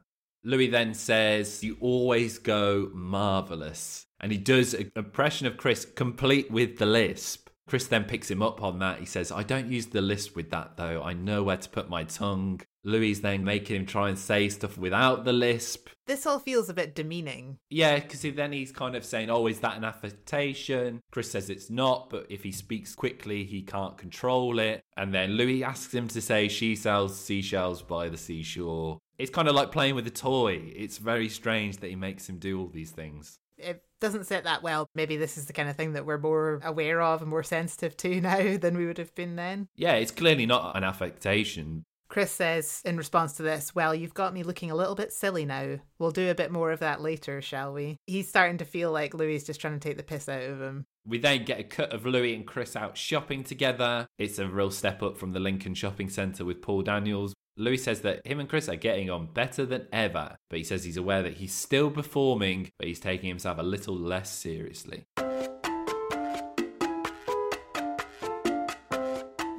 [0.45, 4.05] Louis then says, You always go marvellous.
[4.23, 7.49] And he does an impression of Chris complete with the lisp.
[7.67, 8.99] Chris then picks him up on that.
[8.99, 11.03] He says, I don't use the lisp with that though.
[11.03, 12.61] I know where to put my tongue.
[12.85, 15.89] Louis then making him try and say stuff without the lisp.
[16.07, 17.57] This all feels a bit demeaning.
[17.69, 21.01] Yeah, because then he's kind of saying, Oh, is that an affectation?
[21.11, 24.85] Chris says it's not, but if he speaks quickly, he can't control it.
[24.95, 28.99] And then Louis asks him to say, She sells seashells by the seashore.
[29.17, 30.71] It's kind of like playing with a toy.
[30.73, 33.39] It's very strange that he makes him do all these things.
[33.57, 34.89] It doesn't sit that well.
[34.95, 37.95] Maybe this is the kind of thing that we're more aware of and more sensitive
[37.97, 39.67] to now than we would have been then.
[39.75, 41.85] Yeah, it's clearly not an affectation.
[42.13, 45.45] Chris says in response to this, Well, you've got me looking a little bit silly
[45.45, 45.79] now.
[45.97, 47.97] We'll do a bit more of that later, shall we?
[48.05, 50.61] He's starting to feel like Louis is just trying to take the piss out of
[50.61, 50.85] him.
[51.07, 54.05] We then get a cut of Louis and Chris out shopping together.
[54.19, 57.33] It's a real step up from the Lincoln Shopping Centre with Paul Daniels.
[57.55, 60.83] Louis says that him and Chris are getting on better than ever, but he says
[60.83, 65.05] he's aware that he's still performing, but he's taking himself a little less seriously.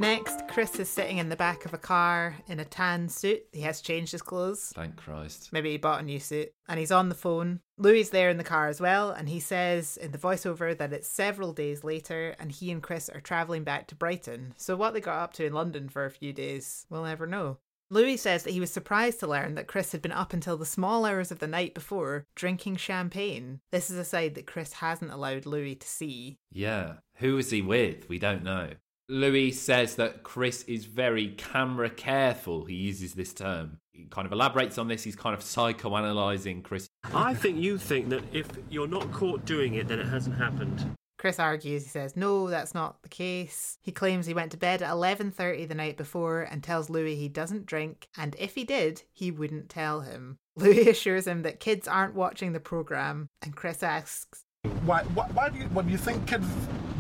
[0.01, 3.42] Next, Chris is sitting in the back of a car in a tan suit.
[3.53, 4.72] He has changed his clothes.
[4.74, 5.51] Thank Christ.
[5.53, 6.51] Maybe he bought a new suit.
[6.68, 7.61] And he's on the phone.
[7.78, 10.92] Louis is there in the car as well, and he says in the voiceover that
[10.92, 14.55] it's several days later and he and Chris are travelling back to Brighton.
[14.57, 17.59] So, what they got up to in London for a few days, we'll never know.
[17.95, 20.66] Louis says that he was surprised to learn that Chris had been up until the
[20.66, 23.61] small hours of the night before drinking champagne.
[23.70, 26.38] This is a side that Chris hasn't allowed Louis to see.
[26.51, 26.95] Yeah.
[27.18, 28.09] Who is he with?
[28.09, 28.70] We don't know.
[29.09, 32.64] Louis says that Chris is very camera careful.
[32.64, 33.78] He uses this term.
[33.92, 35.05] He kind of elaborates on this.
[35.05, 36.88] He's kind of psychoanalyzing Chris.
[37.05, 40.97] I think you think that if you're not caught doing it, then it hasn't happened.
[41.25, 41.85] Chris argues.
[41.85, 45.64] He says, "No, that's not the case." He claims he went to bed at 11:30
[45.64, 49.70] the night before and tells Louis he doesn't drink, and if he did, he wouldn't
[49.70, 50.37] tell him.
[50.55, 54.45] Louis assures him that kids aren't watching the program, and Chris asks,
[54.85, 56.47] Why, why, why do you, what do you think kids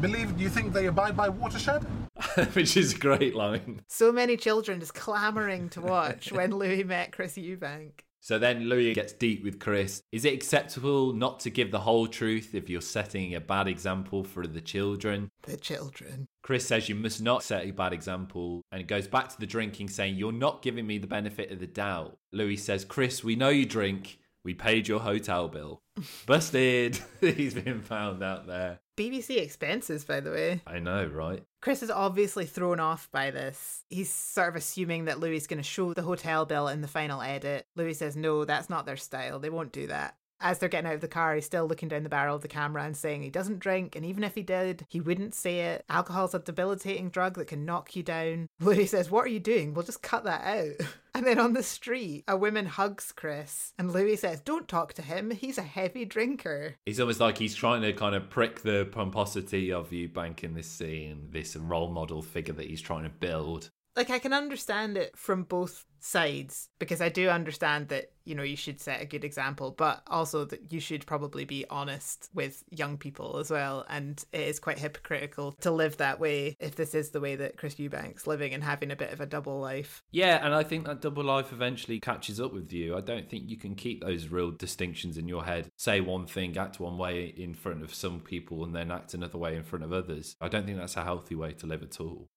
[0.00, 0.34] believe?
[0.38, 1.82] Do you think they abide by watershed?
[2.54, 3.82] Which is a great line.
[3.88, 7.90] So many children just clamoring to watch when Louis met Chris Eubank.
[8.24, 10.02] So then Louis gets deep with Chris.
[10.10, 14.24] Is it acceptable not to give the whole truth if you're setting a bad example
[14.24, 15.30] for the children?
[15.42, 16.26] The children.
[16.42, 19.46] Chris says you must not set a bad example and it goes back to the
[19.46, 22.16] drinking, saying, You're not giving me the benefit of the doubt.
[22.32, 24.18] Louis says, Chris, we know you drink.
[24.42, 25.82] We paid your hotel bill.
[26.26, 26.98] Busted.
[27.20, 28.80] He's been found out there.
[28.96, 30.62] BBC expenses, by the way.
[30.66, 31.42] I know, right?
[31.64, 33.84] Chris is obviously thrown off by this.
[33.88, 36.86] He's sort of assuming that Louis is going to show the hotel bill in the
[36.86, 37.66] final edit.
[37.74, 39.38] Louis says, no, that's not their style.
[39.38, 40.14] They won't do that.
[40.40, 42.48] As they're getting out of the car, he's still looking down the barrel of the
[42.48, 45.84] camera and saying he doesn't drink, and even if he did, he wouldn't say it.
[45.88, 48.48] Alcohol's a debilitating drug that can knock you down.
[48.60, 49.74] Louis says, What are you doing?
[49.74, 50.86] We'll just cut that out.
[51.16, 55.02] And then on the street, a woman hugs Chris, and Louis says, Don't talk to
[55.02, 55.30] him.
[55.30, 56.74] He's a heavy drinker.
[56.86, 60.66] It's almost like he's trying to kind of prick the pomposity of Eubank in this
[60.66, 63.70] scene, this role model figure that he's trying to build.
[63.94, 68.42] Like, I can understand it from both sides because I do understand that, you know,
[68.42, 72.62] you should set a good example, but also that you should probably be honest with
[72.70, 73.86] young people as well.
[73.88, 77.56] And it is quite hypocritical to live that way if this is the way that
[77.56, 80.02] Chris Eubank's living and having a bit of a double life.
[80.10, 82.96] Yeah, and I think that double life eventually catches up with you.
[82.96, 85.70] I don't think you can keep those real distinctions in your head.
[85.76, 89.38] Say one thing, act one way in front of some people, and then act another
[89.38, 90.36] way in front of others.
[90.40, 92.28] I don't think that's a healthy way to live at all.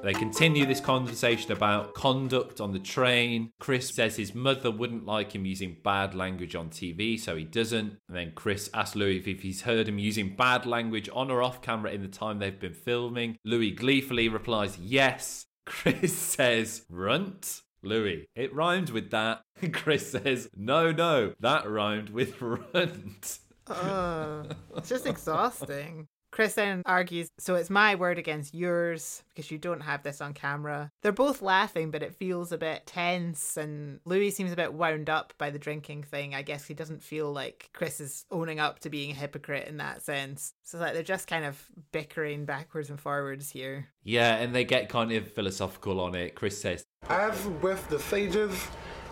[0.00, 3.50] They continue this conversation about conduct on the train.
[3.58, 7.98] Chris says his mother wouldn't like him using bad language on TV, so he doesn't.
[8.08, 11.60] And then Chris asks Louis if he's heard him using bad language on or off
[11.62, 13.38] camera in the time they've been filming.
[13.44, 15.46] Louis gleefully replies, yes.
[15.66, 17.62] Chris says, runt.
[17.82, 19.42] Louis, it rhymed with that.
[19.72, 23.40] Chris says, no, no, that rhymed with runt.
[23.66, 24.44] Oh,
[24.76, 26.06] it's just exhausting.
[26.38, 30.32] Chris then argues, so it's my word against yours because you don't have this on
[30.32, 30.92] camera.
[31.02, 35.10] They're both laughing, but it feels a bit tense, and Louis seems a bit wound
[35.10, 36.36] up by the drinking thing.
[36.36, 39.78] I guess he doesn't feel like Chris is owning up to being a hypocrite in
[39.78, 40.54] that sense.
[40.62, 41.60] So like they're just kind of
[41.90, 43.88] bickering backwards and forwards here.
[44.04, 46.36] Yeah, and they get kind of philosophical on it.
[46.36, 48.56] Chris says, As with the sages,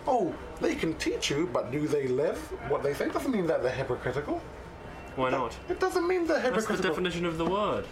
[0.07, 2.37] Oh, they can teach you, but do they live
[2.69, 3.09] what they say?
[3.09, 4.41] Doesn't mean that they're hypocritical.
[5.17, 5.57] Why not?
[5.67, 7.87] It doesn't mean they're That's the definition of the word.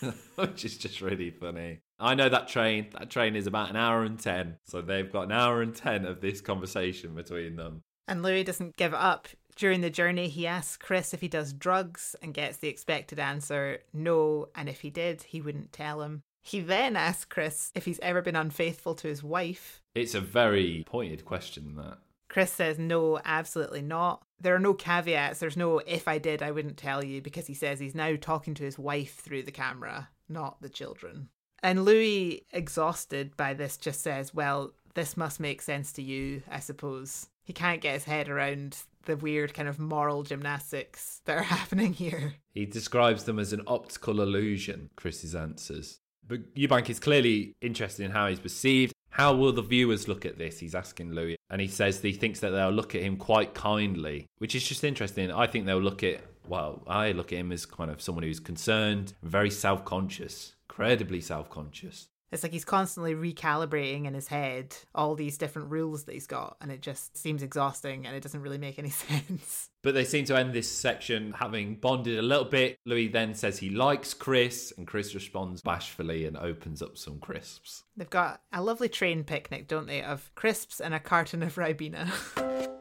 [0.34, 1.78] Which is just really funny.
[2.00, 2.88] I know that train.
[2.98, 4.56] That train is about an hour and ten.
[4.66, 7.82] So they've got an hour and ten of this conversation between them.
[8.08, 9.28] And Louis doesn't give up.
[9.54, 13.78] During the journey, he asks Chris if he does drugs and gets the expected answer
[13.92, 16.24] no, and if he did, he wouldn't tell him.
[16.42, 19.82] He then asks Chris if he's ever been unfaithful to his wife.
[19.94, 21.98] It's a very pointed question, that.
[22.28, 24.22] Chris says no, absolutely not.
[24.40, 25.38] There are no caveats.
[25.40, 28.54] There's no if I did, I wouldn't tell you because he says he's now talking
[28.54, 31.28] to his wife through the camera, not the children.
[31.62, 36.60] And Louis, exhausted by this, just says, Well, this must make sense to you, I
[36.60, 37.28] suppose.
[37.44, 41.92] He can't get his head around the weird kind of moral gymnastics that are happening
[41.92, 42.34] here.
[42.52, 46.00] He describes them as an optical illusion, Chris's answers.
[46.26, 48.92] But Eubank is clearly interested in how he's perceived.
[49.20, 50.60] How will the viewers look at this?
[50.60, 51.36] He's asking Louis.
[51.50, 54.82] And he says he thinks that they'll look at him quite kindly, which is just
[54.82, 55.30] interesting.
[55.30, 58.40] I think they'll look at, well, I look at him as kind of someone who's
[58.40, 62.08] concerned, very self conscious, incredibly self conscious.
[62.32, 66.56] It's like he's constantly recalibrating in his head all these different rules that he's got,
[66.60, 69.70] and it just seems exhausting and it doesn't really make any sense.
[69.82, 72.78] But they seem to end this section having bonded a little bit.
[72.84, 77.84] Louis then says he likes Chris, and Chris responds bashfully and opens up some crisps.
[77.96, 82.76] They've got a lovely train picnic, don't they, of crisps and a carton of Ribena.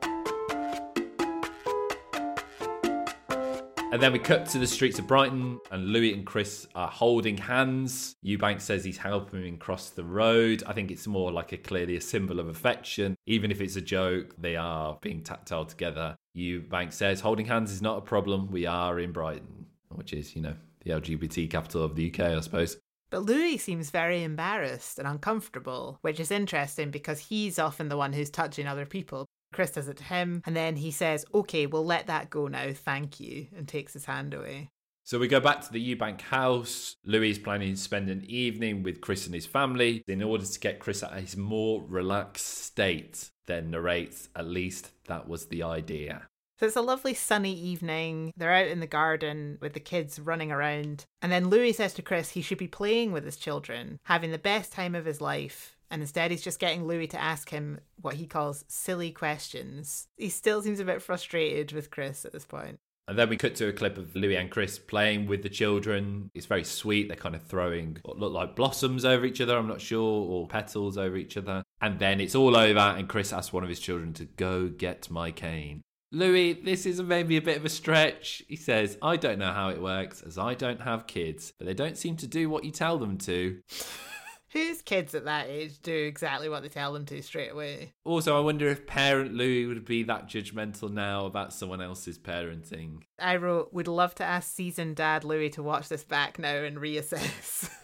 [3.92, 7.38] And then we cut to the streets of Brighton, and Louis and Chris are holding
[7.38, 8.16] hands.
[8.24, 10.62] Eubank says he's helping him cross the road.
[10.68, 13.16] I think it's more like a clearly a symbol of affection.
[13.26, 16.16] Even if it's a joke, they are being tactile together.
[16.38, 18.52] Eubank says holding hands is not a problem.
[18.52, 20.54] We are in Brighton, which is, you know,
[20.86, 22.78] the LGBT capital of the UK, I suppose.
[23.10, 28.14] But Louis seems very embarrassed and uncomfortable, which is interesting because he's often the one
[28.14, 29.26] who's touching other people.
[29.52, 32.72] Chris does it to him, and then he says, Okay, we'll let that go now,
[32.74, 34.70] thank you, and takes his hand away.
[35.10, 36.96] So we go back to the Eubank house.
[37.04, 40.60] Louis is planning to spend an evening with Chris and his family in order to
[40.60, 43.32] get Chris at his more relaxed state.
[43.48, 46.28] Then narrates, at least that was the idea.
[46.60, 48.34] So it's a lovely sunny evening.
[48.38, 51.06] They're out in the garden with the kids running around.
[51.22, 54.38] And then Louis says to Chris he should be playing with his children, having the
[54.38, 55.76] best time of his life.
[55.92, 60.08] And instead, he's just getting Louis to ask him what he calls silly questions.
[60.18, 62.80] He still seems a bit frustrated with Chris at this point.
[63.08, 66.30] And then we cut to a clip of Louis and Chris playing with the children.
[66.36, 67.08] It's very sweet.
[67.08, 70.48] They're kind of throwing what look like blossoms over each other, I'm not sure, or
[70.48, 71.64] petals over each other.
[71.82, 75.10] And then it's all over, and Chris asks one of his children to go get
[75.10, 75.82] my cane.
[76.12, 78.44] Louis, this is maybe a bit of a stretch.
[78.48, 81.74] He says, I don't know how it works, as I don't have kids, but they
[81.74, 83.60] don't seem to do what you tell them to.
[84.52, 87.94] Whose kids at that age do exactly what they tell them to straight away?
[88.04, 93.04] Also, I wonder if parent Louis would be that judgmental now about someone else's parenting.
[93.20, 96.78] I wrote, would love to ask seasoned dad Louis to watch this back now and
[96.78, 97.70] reassess.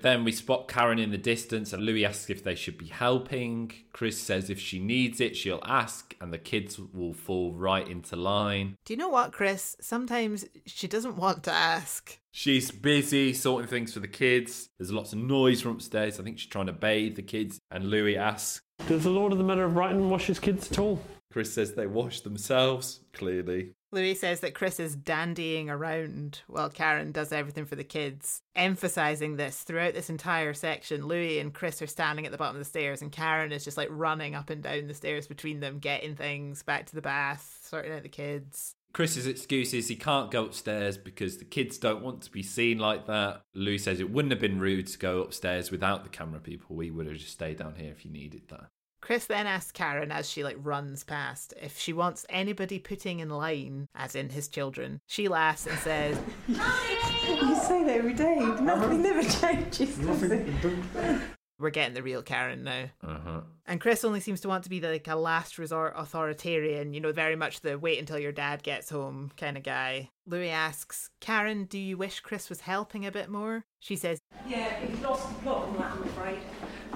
[0.00, 3.72] Then we spot Karen in the distance, and Louis asks if they should be helping.
[3.92, 8.14] Chris says if she needs it, she'll ask, and the kids will fall right into
[8.14, 8.76] line.
[8.84, 9.76] Do you know what, Chris?
[9.80, 12.20] Sometimes she doesn't want to ask.
[12.38, 14.68] She's busy sorting things for the kids.
[14.78, 16.20] There's lots of noise from upstairs.
[16.20, 18.60] I think she's trying to bathe the kids, and Louis asks.
[18.86, 21.00] Does the Lord of the Manor of Brighton wash his kids at all?
[21.32, 23.72] Chris says they wash themselves, clearly.
[23.90, 28.40] Louis says that Chris is dandying around while Karen does everything for the kids.
[28.54, 32.60] Emphasizing this throughout this entire section, Louis and Chris are standing at the bottom of
[32.60, 35.80] the stairs, and Karen is just like running up and down the stairs between them,
[35.80, 38.76] getting things back to the bath, sorting out the kids.
[38.92, 42.78] Chris's excuse is he can't go upstairs because the kids don't want to be seen
[42.78, 43.42] like that.
[43.54, 46.74] Lou says it wouldn't have been rude to go upstairs without the camera people.
[46.74, 48.68] We would have just stayed down here if you needed that.
[49.00, 53.30] Chris then asks Karen as she like runs past if she wants anybody putting in
[53.30, 55.00] line, as in his children.
[55.06, 56.18] She laughs and says,
[56.48, 58.38] You say that every day.
[58.60, 58.96] Nothing uh-huh.
[58.96, 59.96] never changes.
[59.98, 61.20] does it?
[61.60, 62.84] We're getting the real Karen now.
[63.02, 63.40] Uh huh.
[63.66, 67.00] And Chris only seems to want to be the, like a last resort authoritarian, you
[67.00, 70.10] know, very much the wait until your dad gets home kind of guy.
[70.26, 73.64] Louis asks, Karen, do you wish Chris was helping a bit more?
[73.80, 76.38] She says, Yeah, he's lost the plot on that, I'm afraid.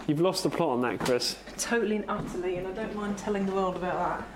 [0.07, 1.37] You've lost the plot on that, Chris.
[1.59, 4.29] Totally and utterly, and I don't mind telling the world about that.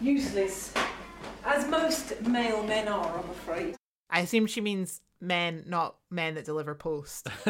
[0.00, 0.74] Useless.
[1.44, 3.76] As most male men are, I'm afraid.
[4.10, 7.28] I assume she means men, not men that deliver post.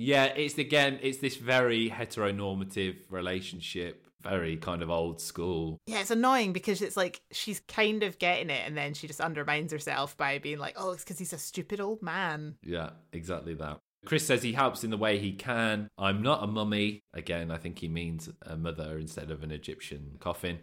[0.00, 5.80] yeah, it's again, it's this very heteronormative relationship, very kind of old school.
[5.88, 9.20] Yeah, it's annoying because it's like she's kind of getting it and then she just
[9.20, 12.54] undermines herself by being like, oh, it's because he's a stupid old man.
[12.62, 13.80] Yeah, exactly that.
[14.06, 15.90] Chris says he helps in the way he can.
[15.98, 17.02] I'm not a mummy.
[17.12, 20.60] Again, I think he means a mother instead of an Egyptian coffin.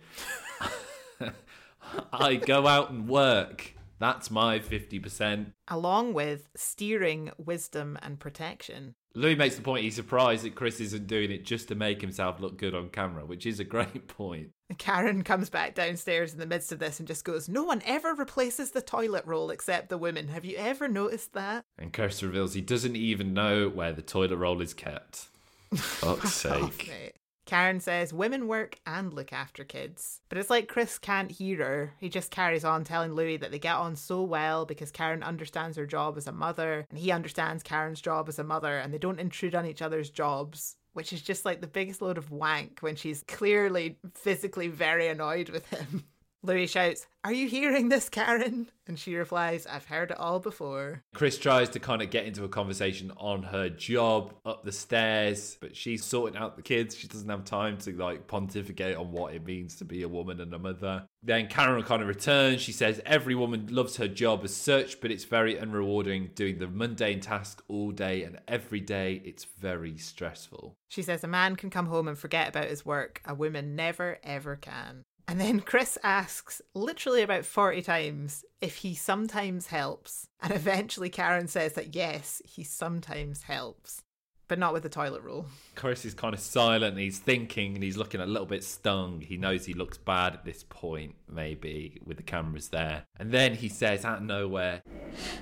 [2.13, 3.73] I go out and work.
[3.99, 5.53] That's my 50%.
[5.67, 8.95] Along with steering, wisdom, and protection.
[9.13, 12.41] Louis makes the point he's surprised that Chris isn't doing it just to make himself
[12.41, 14.49] look good on camera, which is a great point.
[14.77, 18.13] Karen comes back downstairs in the midst of this and just goes, No one ever
[18.13, 20.27] replaces the toilet roll except the women.
[20.27, 21.63] Have you ever noticed that?
[21.79, 25.27] And Chris reveals he doesn't even know where the toilet roll is kept.
[25.75, 26.87] Fuck's Fuck off, sake.
[26.89, 27.13] mate.
[27.45, 30.21] Karen says women work and look after kids.
[30.29, 31.93] But it's like Chris can't hear her.
[31.99, 35.77] He just carries on telling Louis that they get on so well because Karen understands
[35.77, 38.97] her job as a mother and he understands Karen's job as a mother and they
[38.97, 40.77] don't intrude on each other's jobs.
[40.93, 45.49] Which is just like the biggest load of wank when she's clearly physically very annoyed
[45.49, 46.05] with him.
[46.45, 48.69] Louis shouts, Are you hearing this, Karen?
[48.87, 51.03] And she replies, I've heard it all before.
[51.15, 55.57] Chris tries to kind of get into a conversation on her job up the stairs,
[55.59, 56.95] but she's sorting out the kids.
[56.95, 60.39] She doesn't have time to like pontificate on what it means to be a woman
[60.39, 61.07] and a mother.
[61.23, 62.61] Then Karen kind of returns.
[62.61, 66.67] She says every woman loves her job as such, but it's very unrewarding doing the
[66.67, 69.23] mundane task all day and every day.
[69.25, 70.75] It's very stressful.
[70.89, 74.19] She says a man can come home and forget about his work, a woman never
[74.23, 75.05] ever can.
[75.27, 80.27] And then Chris asks literally about 40 times if he sometimes helps.
[80.41, 84.03] And eventually Karen says that yes, he sometimes helps,
[84.47, 85.47] but not with the toilet roll.
[85.73, 86.99] Chris is kind of silent.
[86.99, 89.21] He's thinking and he's looking a little bit stung.
[89.21, 93.05] He knows he looks bad at this point, maybe, with the cameras there.
[93.19, 94.83] And then he says out of nowhere,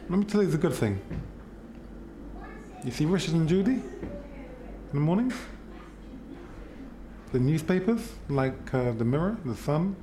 [0.07, 1.01] Let me tell you the good thing.
[2.85, 3.83] You see Richard and Judy in
[4.93, 5.35] the mornings?
[7.33, 9.95] The newspapers, like uh, The Mirror, The Sun,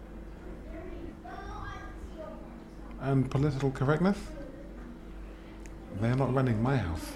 [3.00, 4.18] and political correctness.
[6.00, 7.12] They're not running my house.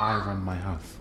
[0.00, 0.96] I run my house.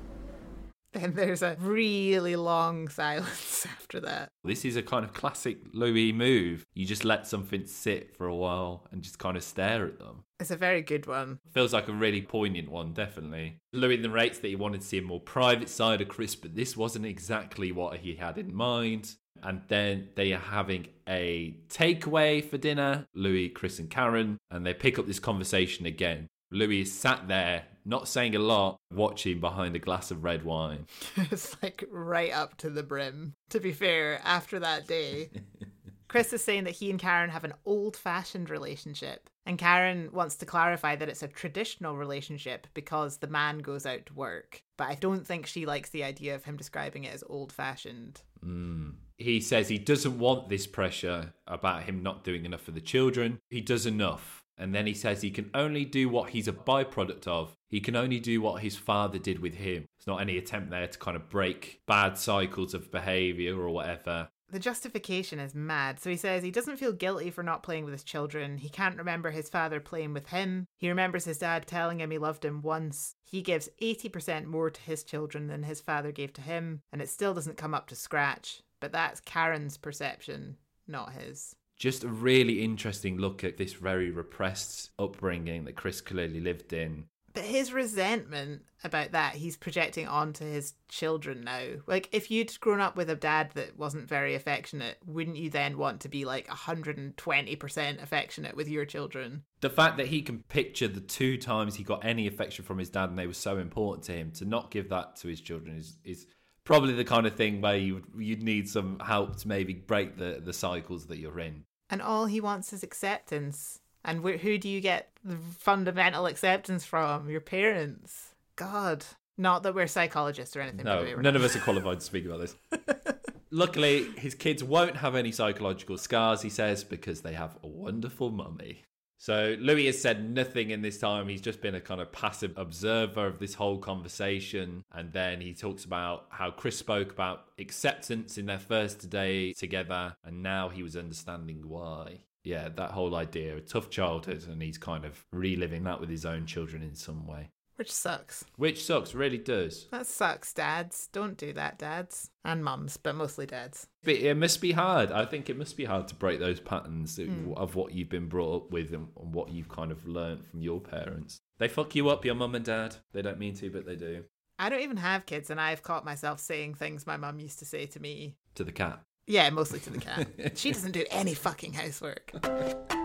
[1.04, 4.30] Then there's a really long silence after that.
[4.44, 6.66] This is a kind of classic Louis move.
[6.76, 10.24] You just let something sit for a while and just kind of stare at them.
[10.39, 11.39] It's a very good one.
[11.52, 13.58] Feels like a really poignant one, definitely.
[13.72, 16.78] Louis narrates that he wanted to see a more private side of Chris, but this
[16.78, 19.16] wasn't exactly what he had in mind.
[19.41, 24.76] And then they are having a takeaway for dinner, Louis, Chris, and Karen, and they
[24.76, 26.28] pick up this conversation again.
[26.52, 30.88] Louis is sat there, not saying a lot, watching behind a glass of red wine.
[31.15, 33.34] it's like right up to the brim.
[33.49, 35.29] To be fair, after that day,
[36.07, 39.29] Chris is saying that he and Karen have an old fashioned relationship.
[39.45, 44.05] And Karen wants to clarify that it's a traditional relationship because the man goes out
[44.05, 44.63] to work.
[44.77, 48.21] But I don't think she likes the idea of him describing it as old fashioned.
[48.45, 48.93] Mm.
[49.17, 53.39] He says he doesn't want this pressure about him not doing enough for the children.
[53.49, 54.43] He does enough.
[54.58, 57.56] And then he says he can only do what he's a byproduct of.
[57.70, 59.86] He can only do what his father did with him.
[59.97, 64.30] There's not any attempt there to kind of break bad cycles of behavior or whatever.
[64.54, 65.99] The justification is mad.
[65.99, 68.60] So he says he doesn't feel guilty for not playing with his children.
[68.60, 70.68] He can't remember his father playing with him.
[70.78, 73.16] He remembers his dad telling him he loved him once.
[73.24, 77.10] He gives 80% more to his children than his father gave to him, and it
[77.10, 78.62] still doesn't come up to scratch.
[78.80, 81.56] But that's Karen's perception, not his.
[81.84, 87.07] Just a really interesting look at this very repressed upbringing that Chris clearly lived in.
[87.34, 91.65] But his resentment about that, he's projecting onto his children now.
[91.86, 95.77] Like, if you'd grown up with a dad that wasn't very affectionate, wouldn't you then
[95.77, 99.43] want to be like 120% affectionate with your children?
[99.59, 102.91] The fact that he can picture the two times he got any affection from his
[102.91, 105.75] dad and they were so important to him, to not give that to his children
[105.75, 106.27] is, is
[106.63, 110.17] probably the kind of thing where you would, you'd need some help to maybe break
[110.17, 111.65] the, the cycles that you're in.
[111.89, 113.79] And all he wants is acceptance.
[114.05, 117.29] And wh- who do you get the fundamental acceptance from?
[117.29, 118.34] Your parents.
[118.55, 119.05] God.
[119.38, 120.86] Not that we're psychologists or anything.
[120.86, 121.36] by the way, No, none not.
[121.38, 122.55] of us are qualified to speak about this.
[123.51, 128.31] Luckily, his kids won't have any psychological scars, he says, because they have a wonderful
[128.31, 128.84] mummy.
[129.24, 131.30] So Louis has said nothing in this time.
[131.30, 134.84] He's just been a kind of passive observer of this whole conversation.
[134.91, 140.13] And then he talks about how Chris spoke about acceptance in their first day together,
[140.26, 142.26] and now he was understanding why.
[142.43, 146.26] Yeah, that whole idea, a tough childhood, and he's kind of reliving that with his
[146.26, 147.53] own children in some way.
[147.76, 148.45] Which sucks.
[148.55, 149.88] Which sucks, really does.
[149.91, 151.07] That sucks, dads.
[151.11, 152.30] Don't do that, dads.
[152.45, 153.88] And mums, but mostly dads.
[154.03, 155.11] But it must be hard.
[155.11, 157.57] I think it must be hard to break those patterns Mm.
[157.57, 160.61] of what you've been brought up with and and what you've kind of learnt from
[160.61, 161.39] your parents.
[161.57, 162.97] They fuck you up, your mum and dad.
[163.13, 164.26] They don't mean to, but they do.
[164.59, 167.65] I don't even have kids, and I've caught myself saying things my mum used to
[167.65, 168.36] say to me.
[168.55, 169.01] To the cat.
[169.26, 170.28] Yeah, mostly to the cat.
[170.57, 172.32] she doesn't do any fucking housework.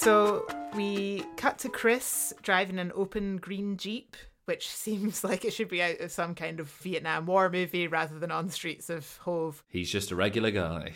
[0.00, 5.68] So We cut to Chris driving an open green Jeep, which seems like it should
[5.68, 9.18] be out of some kind of Vietnam War movie rather than on the streets of
[9.18, 9.62] Hove.
[9.68, 10.92] He's just a regular guy.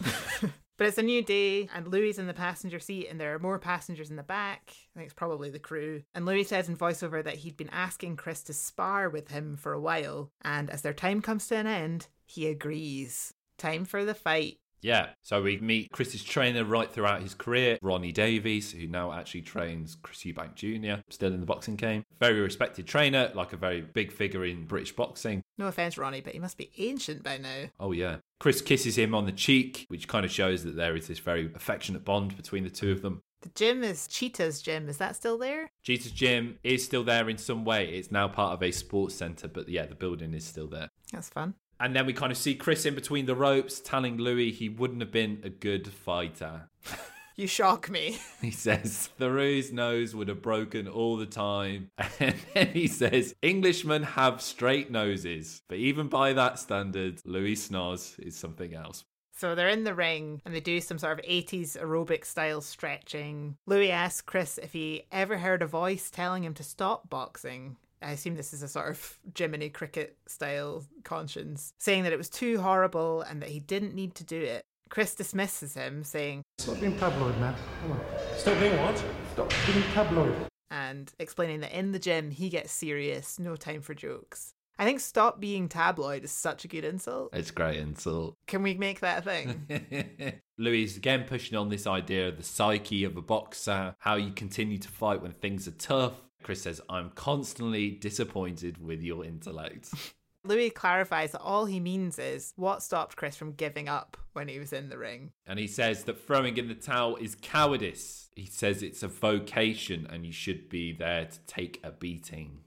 [0.76, 3.38] But it's a new day, and Louis is in the passenger seat, and there are
[3.38, 4.62] more passengers in the back.
[4.66, 6.02] I think it's probably the crew.
[6.16, 9.72] And Louis says in voiceover that he'd been asking Chris to spar with him for
[9.72, 13.34] a while, and as their time comes to an end, he agrees.
[13.56, 14.58] Time for the fight.
[14.82, 19.40] Yeah, so we meet Chris's trainer right throughout his career, Ronnie Davies, who now actually
[19.42, 22.04] trains Chris Eubank Jr., still in the boxing game.
[22.20, 25.42] Very respected trainer, like a very big figure in British boxing.
[25.56, 27.64] No offense, Ronnie, but he must be ancient by now.
[27.80, 28.16] Oh, yeah.
[28.40, 31.50] Chris kisses him on the cheek, which kind of shows that there is this very
[31.54, 33.22] affectionate bond between the two of them.
[33.40, 34.88] The gym is Cheetah's gym.
[34.88, 35.70] Is that still there?
[35.82, 37.90] Cheetah's gym is still there in some way.
[37.90, 40.88] It's now part of a sports centre, but yeah, the building is still there.
[41.12, 41.54] That's fun.
[41.84, 45.02] And then we kind of see Chris in between the ropes telling Louis he wouldn't
[45.02, 46.70] have been a good fighter.
[47.36, 48.20] You shock me.
[48.40, 51.90] He says Theroux's nose would have broken all the time.
[52.20, 55.62] And then he says Englishmen have straight noses.
[55.68, 59.02] But even by that standard, Louis Snoz is something else.
[59.36, 63.56] So they're in the ring and they do some sort of 80s aerobic style stretching.
[63.66, 67.76] Louis asks Chris if he ever heard a voice telling him to stop boxing.
[68.04, 72.28] I assume this is a sort of Jiminy Cricket style conscience, saying that it was
[72.28, 74.62] too horrible and that he didn't need to do it.
[74.90, 77.56] Chris dismisses him, saying, Stop being tabloid, Matt.
[77.80, 78.00] Come on.
[78.36, 79.02] Stop being what?
[79.32, 80.34] Stop being tabloid.
[80.70, 84.52] and explaining that in the gym he gets serious, no time for jokes.
[84.78, 87.30] I think stop being tabloid is such a good insult.
[87.32, 88.34] It's great insult.
[88.48, 90.40] Can we make that a thing?
[90.58, 94.78] Louis again pushing on this idea of the psyche of a boxer, how you continue
[94.78, 96.14] to fight when things are tough.
[96.44, 99.92] Chris says, I'm constantly disappointed with your intellect.
[100.44, 104.58] Louis clarifies that all he means is what stopped Chris from giving up when he
[104.58, 105.32] was in the ring.
[105.46, 108.28] And he says that throwing in the towel is cowardice.
[108.36, 112.58] He says it's a vocation and you should be there to take a beating.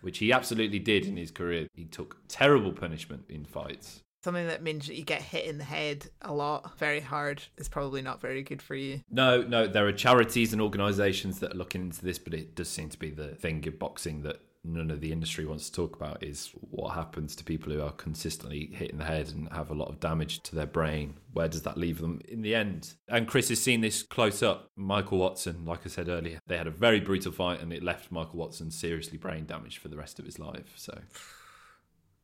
[0.00, 1.68] Which he absolutely did in his career.
[1.74, 4.02] He took terrible punishment in fights.
[4.22, 7.68] Something that means that you get hit in the head a lot, very hard, is
[7.68, 9.00] probably not very good for you.
[9.10, 12.68] No, no, there are charities and organisations that are looking into this, but it does
[12.68, 15.96] seem to be the thing of boxing that none of the industry wants to talk
[15.96, 19.70] about is what happens to people who are consistently hit in the head and have
[19.70, 21.14] a lot of damage to their brain.
[21.32, 22.94] Where does that leave them in the end?
[23.08, 24.70] And Chris has seen this close up.
[24.76, 28.12] Michael Watson, like I said earlier, they had a very brutal fight and it left
[28.12, 30.74] Michael Watson seriously brain damaged for the rest of his life.
[30.76, 30.96] So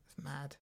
[0.07, 0.57] It's mad.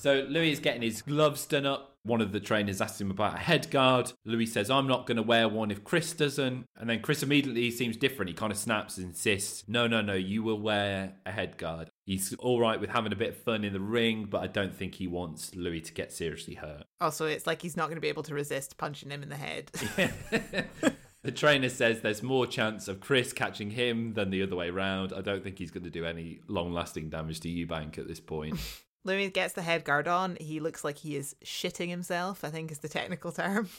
[0.00, 1.98] So Louis is getting his gloves done up.
[2.04, 4.14] One of the trainers asks him about a head guard.
[4.24, 6.64] Louis says, I'm not going to wear one if Chris doesn't.
[6.74, 8.30] And then Chris immediately seems different.
[8.30, 11.90] He kind of snaps and insists, No, no, no, you will wear a head guard.
[12.06, 14.74] He's all right with having a bit of fun in the ring, but I don't
[14.74, 16.84] think he wants Louis to get seriously hurt.
[17.02, 19.36] Also, it's like he's not going to be able to resist punching him in the
[19.36, 19.70] head.
[21.22, 25.12] The trainer says there's more chance of Chris catching him than the other way round.
[25.12, 28.20] I don't think he's going to do any long lasting damage to Eubank at this
[28.20, 28.58] point.
[29.04, 30.36] Louis gets the head guard on.
[30.40, 33.68] He looks like he is shitting himself, I think is the technical term.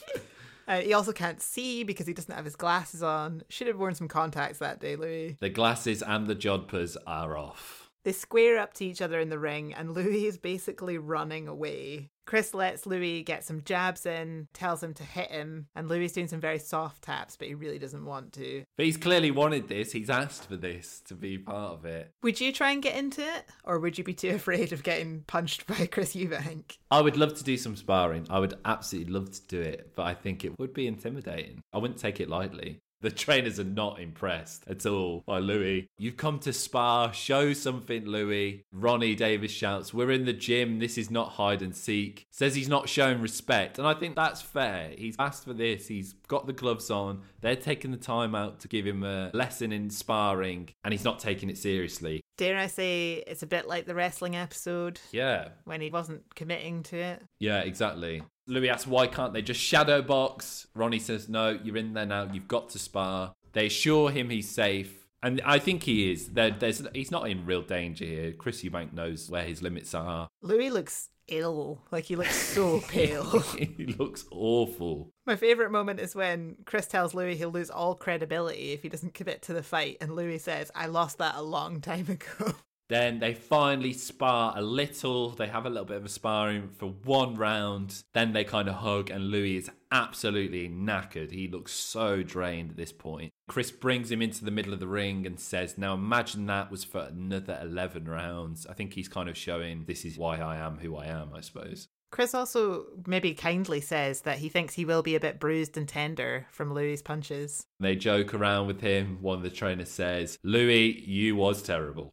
[0.68, 3.42] Uh, he also can't see because he doesn't have his glasses on.
[3.48, 5.36] Should have worn some contacts that day, Louis.
[5.40, 7.90] the glasses and the jodhpurs are off.
[8.04, 12.10] They square up to each other in the ring, and Louis is basically running away.
[12.24, 16.12] Chris lets Louis get some jabs in, tells him to hit him, and Louis is
[16.12, 18.64] doing some very soft taps, but he really doesn't want to.
[18.76, 19.92] But he's clearly wanted this.
[19.92, 22.10] He's asked for this to be part of it.
[22.22, 25.22] Would you try and get into it, or would you be too afraid of getting
[25.26, 26.76] punched by Chris Eubank?
[26.90, 28.26] I would love to do some sparring.
[28.30, 31.60] I would absolutely love to do it, but I think it would be intimidating.
[31.72, 32.78] I wouldn't take it lightly.
[33.02, 35.88] The trainers are not impressed at all by Louis.
[35.98, 38.64] You've come to spar, show something, Louis.
[38.72, 42.28] Ronnie Davies shouts, We're in the gym, this is not hide and seek.
[42.30, 44.92] Says he's not showing respect, and I think that's fair.
[44.96, 48.68] He's asked for this, he's got the gloves on, they're taking the time out to
[48.68, 52.22] give him a lesson in sparring, and he's not taking it seriously.
[52.38, 56.82] Dare I say it's a bit like the wrestling episode Yeah, when he wasn't committing
[56.84, 57.22] to it?
[57.40, 58.22] Yeah, exactly.
[58.46, 60.66] Louis asks, why can't they just shadow box?
[60.74, 62.28] Ronnie says, no, you're in there now.
[62.32, 63.34] You've got to spar.
[63.52, 65.06] They assure him he's safe.
[65.22, 66.30] And I think he is.
[66.30, 68.32] There, there's, he's not in real danger here.
[68.32, 70.28] Chris Eubank knows where his limits are.
[70.42, 71.80] Louis looks ill.
[71.92, 73.40] Like he looks so pale.
[73.40, 75.10] he looks awful.
[75.26, 79.14] My favourite moment is when Chris tells Louis he'll lose all credibility if he doesn't
[79.14, 82.54] commit to the fight, and Louis says, I lost that a long time ago.
[82.92, 85.30] Then they finally spar a little.
[85.30, 88.04] They have a little bit of a sparring for one round.
[88.12, 91.30] Then they kind of hug, and Louis is absolutely knackered.
[91.30, 93.32] He looks so drained at this point.
[93.48, 96.84] Chris brings him into the middle of the ring and says, Now imagine that was
[96.84, 98.66] for another 11 rounds.
[98.66, 101.40] I think he's kind of showing this is why I am who I am, I
[101.40, 101.88] suppose.
[102.10, 105.88] Chris also maybe kindly says that he thinks he will be a bit bruised and
[105.88, 107.64] tender from Louis' punches.
[107.80, 109.16] They joke around with him.
[109.22, 112.12] One of the trainers says, Louis, you was terrible.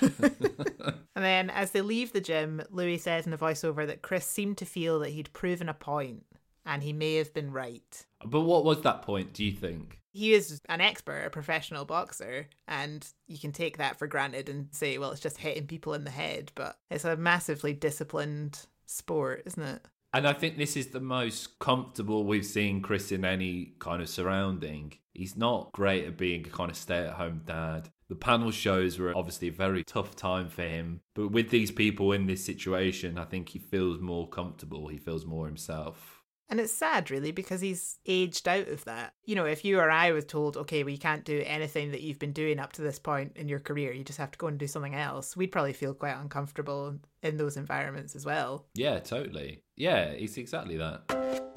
[1.20, 4.56] And then as they leave the gym, Louis says in a voiceover that Chris seemed
[4.56, 6.24] to feel that he'd proven a point
[6.64, 8.06] and he may have been right.
[8.24, 9.98] But what was that point, do you think?
[10.12, 14.68] He is an expert, a professional boxer, and you can take that for granted and
[14.70, 19.42] say, well, it's just hitting people in the head, but it's a massively disciplined sport,
[19.44, 19.82] isn't it?
[20.14, 24.08] And I think this is the most comfortable we've seen Chris in any kind of
[24.08, 24.94] surrounding.
[25.12, 27.90] He's not great at being a kind of stay at home dad.
[28.10, 31.00] The panel shows were obviously a very tough time for him.
[31.14, 34.88] But with these people in this situation, I think he feels more comfortable.
[34.88, 36.24] He feels more himself.
[36.48, 39.14] And it's sad, really, because he's aged out of that.
[39.24, 42.00] You know, if you or I was told, okay, well, you can't do anything that
[42.00, 44.48] you've been doing up to this point in your career, you just have to go
[44.48, 48.66] and do something else, we'd probably feel quite uncomfortable in those environments as well.
[48.74, 49.62] Yeah, totally.
[49.76, 51.49] Yeah, it's exactly that.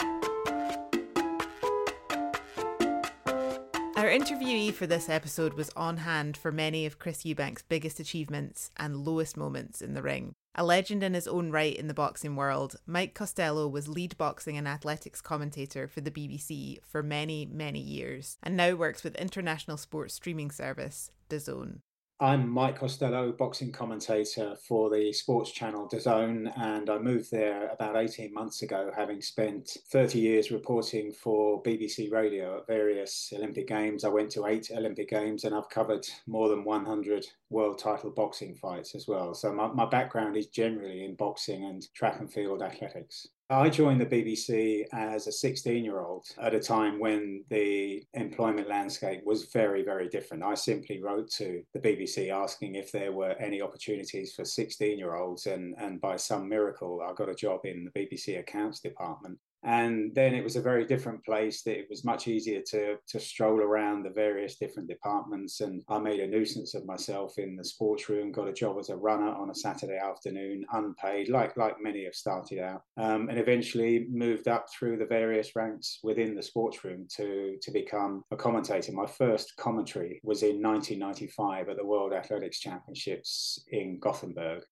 [4.13, 8.97] Interviewee for this episode was on hand for many of Chris Eubank's biggest achievements and
[8.97, 10.35] lowest moments in the ring.
[10.53, 14.55] A legend in his own right in the boxing world, Mike Costello was lead boxing
[14.55, 19.77] and athletics commentator for the BBC for many, many years and now works with international
[19.77, 21.79] sports streaming service DAZN.
[22.19, 27.97] I'm Mike Costello, boxing commentator for the sports channel DAZN, and I moved there about
[27.97, 34.05] 18 months ago, having spent 30 years reporting for BBC Radio at various Olympic Games.
[34.05, 38.53] I went to eight Olympic Games, and I've covered more than 100 world title boxing
[38.55, 39.33] fights as well.
[39.33, 43.27] So my, my background is generally in boxing and track and field athletics.
[43.53, 48.67] I joined the BBC as a 16 year old at a time when the employment
[48.67, 50.41] landscape was very, very different.
[50.41, 55.15] I simply wrote to the BBC asking if there were any opportunities for 16 year
[55.15, 59.37] olds, and, and by some miracle, I got a job in the BBC accounts department.
[59.63, 63.19] And then it was a very different place that it was much easier to, to
[63.19, 65.61] stroll around the various different departments.
[65.61, 68.89] And I made a nuisance of myself in the sports room, got a job as
[68.89, 73.39] a runner on a Saturday afternoon, unpaid, like, like many have started out, um, and
[73.39, 78.35] eventually moved up through the various ranks within the sports room to, to become a
[78.35, 78.91] commentator.
[78.91, 84.63] My first commentary was in 1995 at the World Athletics Championships in Gothenburg.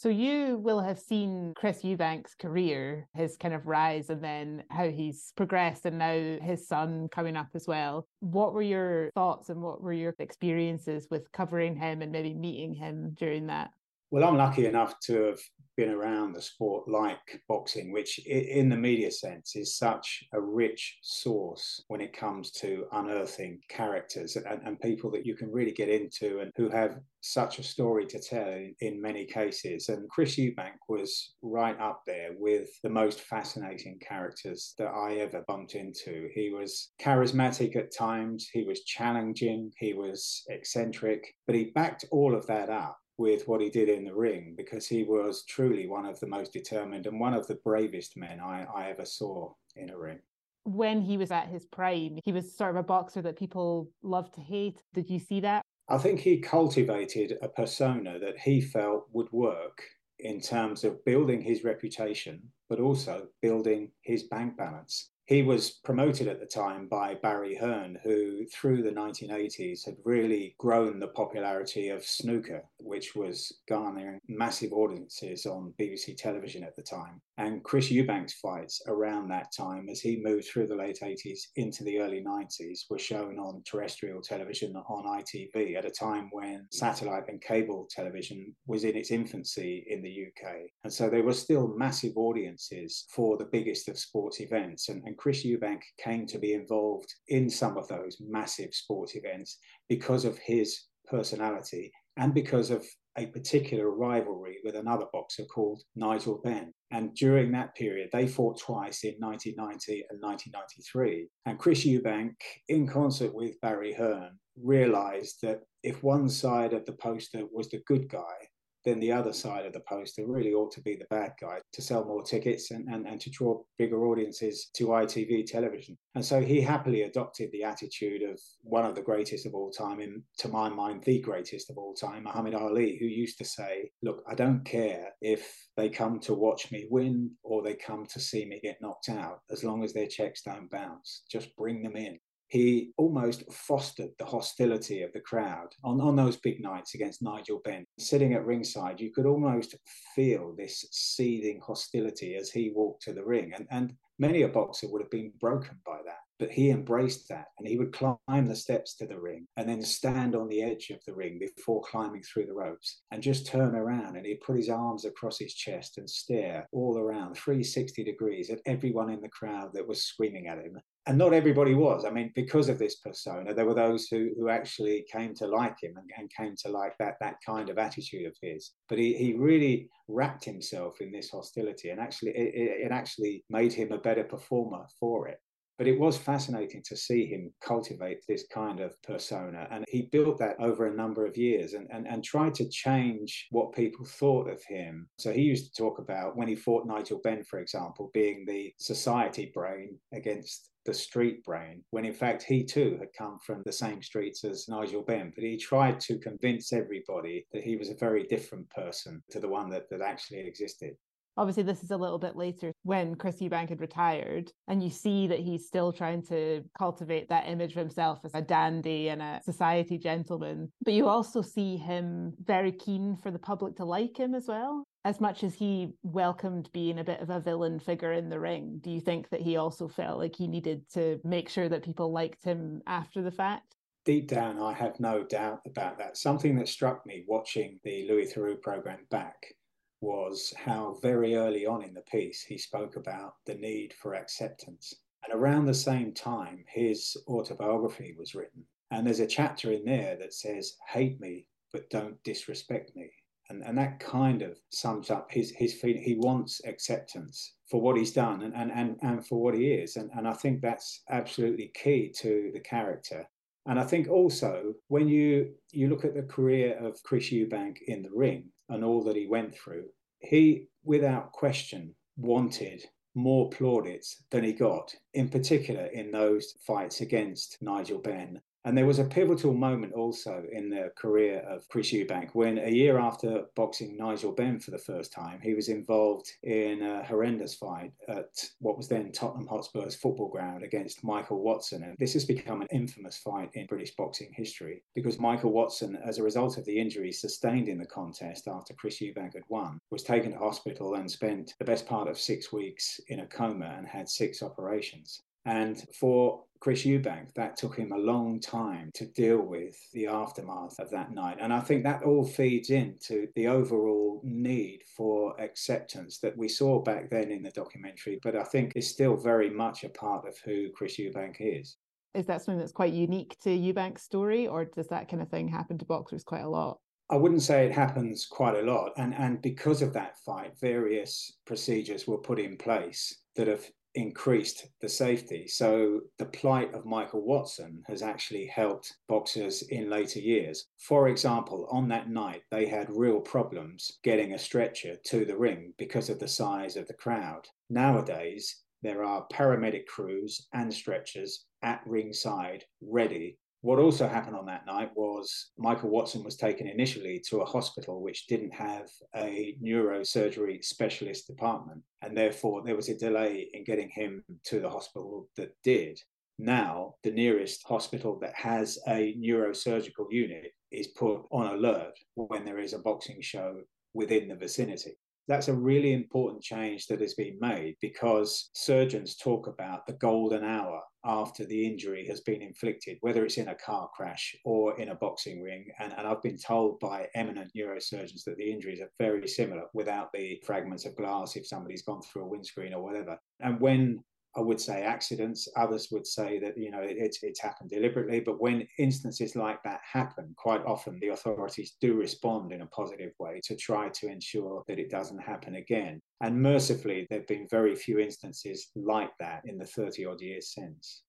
[0.00, 4.88] So you will have seen Chris Eubank's career, his kind of rise, and then how
[4.88, 8.08] he's progressed, and now his son coming up as well.
[8.20, 12.72] What were your thoughts and what were your experiences with covering him and maybe meeting
[12.72, 13.72] him during that?
[14.10, 15.40] Well, I'm lucky enough to have
[15.80, 20.98] been around the sport like boxing, which in the media sense is such a rich
[21.00, 25.88] source when it comes to unearthing characters and, and people that you can really get
[25.88, 29.88] into and who have such a story to tell in, in, many cases.
[29.88, 35.44] And Chris Eubank was right up there with the most fascinating characters that I ever
[35.48, 36.28] bumped into.
[36.34, 42.34] He was charismatic at times, he was challenging, he was eccentric, but he backed all
[42.34, 46.06] of that up with what he did in the ring because he was truly one
[46.06, 49.90] of the most determined and one of the bravest men I, I ever saw in
[49.90, 50.20] a ring.
[50.64, 54.32] When he was at his prime, he was sort of a boxer that people loved
[54.36, 54.82] to hate.
[54.94, 55.62] Did you see that?
[55.90, 59.82] I think he cultivated a persona that he felt would work
[60.18, 62.40] in terms of building his reputation,
[62.70, 65.10] but also building his bank balance.
[65.30, 70.56] He was promoted at the time by Barry Hearn, who through the 1980s had really
[70.58, 76.82] grown the popularity of snooker, which was garnering massive audiences on BBC television at the
[76.82, 77.20] time.
[77.38, 81.84] And Chris Eubank's fights around that time, as he moved through the late 80s into
[81.84, 87.28] the early 90s, were shown on terrestrial television on ITV at a time when satellite
[87.28, 90.54] and cable television was in its infancy in the UK.
[90.82, 94.88] And so there were still massive audiences for the biggest of sports events.
[94.88, 99.58] And, and Chris Eubank came to be involved in some of those massive sports events
[99.86, 102.86] because of his personality and because of
[103.18, 106.72] a particular rivalry with another boxer called Nigel Benn.
[106.90, 111.28] And during that period, they fought twice in 1990 and 1993.
[111.44, 112.32] And Chris Eubank,
[112.68, 117.82] in concert with Barry Hearn, realized that if one side of the poster was the
[117.86, 118.48] good guy
[118.84, 121.82] then the other side of the poster really ought to be the bad guy to
[121.82, 125.96] sell more tickets and, and, and to draw bigger audiences to ITV television.
[126.14, 130.00] And so he happily adopted the attitude of one of the greatest of all time,
[130.00, 133.90] in, to my mind, the greatest of all time, Muhammad Ali, who used to say,
[134.02, 138.20] Look, I don't care if they come to watch me win or they come to
[138.20, 141.22] see me get knocked out, as long as their checks don't bounce.
[141.30, 142.18] Just bring them in.
[142.50, 147.60] He almost fostered the hostility of the crowd on, on those big nights against Nigel
[147.64, 147.86] Benn.
[147.98, 149.76] Sitting at ringside, you could almost
[150.16, 153.52] feel this seething hostility as he walked to the ring.
[153.54, 156.18] And, and many a boxer would have been broken by that.
[156.40, 159.82] But he embraced that and he would climb the steps to the ring and then
[159.82, 163.76] stand on the edge of the ring before climbing through the ropes and just turn
[163.76, 168.48] around and he'd put his arms across his chest and stare all around 360 degrees
[168.48, 170.80] at everyone in the crowd that was screaming at him
[171.10, 172.04] and not everybody was.
[172.04, 175.82] I mean, because of this persona, there were those who, who actually came to like
[175.82, 178.70] him and, and came to like that that kind of attitude of his.
[178.88, 183.72] But he, he really wrapped himself in this hostility, and actually it, it actually made
[183.72, 185.38] him a better performer for it.
[185.78, 189.66] But it was fascinating to see him cultivate this kind of persona.
[189.72, 193.48] And he built that over a number of years and, and, and tried to change
[193.50, 195.08] what people thought of him.
[195.18, 198.74] So he used to talk about when he fought Nigel Benn, for example, being the
[198.78, 203.72] society brain against the street brain, when in fact he too had come from the
[203.72, 205.32] same streets as Nigel Benn.
[205.34, 209.48] But he tried to convince everybody that he was a very different person to the
[209.48, 210.94] one that, that actually existed.
[211.36, 215.26] Obviously, this is a little bit later when Chris Eubank had retired, and you see
[215.28, 219.40] that he's still trying to cultivate that image of himself as a dandy and a
[219.44, 220.70] society gentleman.
[220.84, 224.84] But you also see him very keen for the public to like him as well.
[225.04, 228.78] As much as he welcomed being a bit of a villain figure in the ring,
[228.82, 232.12] do you think that he also felt like he needed to make sure that people
[232.12, 233.76] liked him after the fact?
[234.04, 236.16] deep down, I have no doubt about that.
[236.16, 239.54] Something that struck me watching the Louis Theroux program back
[240.00, 244.94] was how very early on in the piece he spoke about the need for acceptance.
[245.24, 248.64] And around the same time, his autobiography was written.
[248.90, 253.10] And there's a chapter in there that says, Hate me, but don't disrespect me.
[253.50, 256.02] And, and that kind of sums up his, his feeling.
[256.02, 259.96] He wants acceptance for what he's done and, and, and, and for what he is.
[259.96, 263.28] And, and I think that's absolutely key to the character.
[263.66, 268.02] And I think also when you you look at the career of Chris Eubank in
[268.02, 269.84] the ring, and all that he went through,
[270.20, 277.58] he, without question, wanted more plaudits than he got, in particular in those fights against
[277.60, 282.30] Nigel Benn and there was a pivotal moment also in the career of Chris Eubank
[282.34, 286.82] when, a year after boxing Nigel Benn for the first time, he was involved in
[286.82, 291.84] a horrendous fight at what was then Tottenham Hotspur's football ground against Michael Watson.
[291.84, 296.18] And this has become an infamous fight in British boxing history because Michael Watson, as
[296.18, 300.02] a result of the injuries sustained in the contest after Chris Eubank had won, was
[300.02, 303.86] taken to hospital and spent the best part of six weeks in a coma and
[303.86, 305.22] had six operations.
[305.46, 310.78] And for Chris Eubank, that took him a long time to deal with the aftermath
[310.78, 311.38] of that night.
[311.40, 316.82] And I think that all feeds into the overall need for acceptance that we saw
[316.82, 320.36] back then in the documentary, but I think is still very much a part of
[320.44, 321.76] who Chris Eubank is.
[322.12, 325.48] Is that something that's quite unique to Eubank's story, or does that kind of thing
[325.48, 326.78] happen to boxers quite a lot?
[327.08, 328.92] I wouldn't say it happens quite a lot.
[328.96, 333.64] And, and because of that fight, various procedures were put in place that have
[333.94, 335.46] increased the safety.
[335.48, 340.66] So the plight of Michael Watson has actually helped boxers in later years.
[340.78, 345.74] For example, on that night, they had real problems getting a stretcher to the ring
[345.78, 347.48] because of the size of the crowd.
[347.68, 354.64] Nowadays, there are paramedic crews and stretchers at ringside ready what also happened on that
[354.66, 360.64] night was Michael Watson was taken initially to a hospital which didn't have a neurosurgery
[360.64, 365.52] specialist department, and therefore there was a delay in getting him to the hospital that
[365.62, 366.00] did.
[366.38, 372.60] Now, the nearest hospital that has a neurosurgical unit is put on alert when there
[372.60, 373.60] is a boxing show
[373.92, 374.96] within the vicinity
[375.28, 380.44] that's a really important change that has been made because surgeons talk about the golden
[380.44, 384.90] hour after the injury has been inflicted, whether it's in a car crash or in
[384.90, 385.66] a boxing ring.
[385.78, 390.12] And, and I've been told by eminent neurosurgeons that the injuries are very similar without
[390.12, 393.18] the fragments of glass if somebody's gone through a windscreen or whatever.
[393.40, 394.02] And when
[394.36, 395.48] I would say accidents.
[395.56, 398.20] Others would say that you know it's it's happened deliberately.
[398.20, 403.12] But when instances like that happen, quite often the authorities do respond in a positive
[403.18, 406.00] way to try to ensure that it doesn't happen again.
[406.20, 411.02] And mercifully, there've been very few instances like that in the 30 odd years since.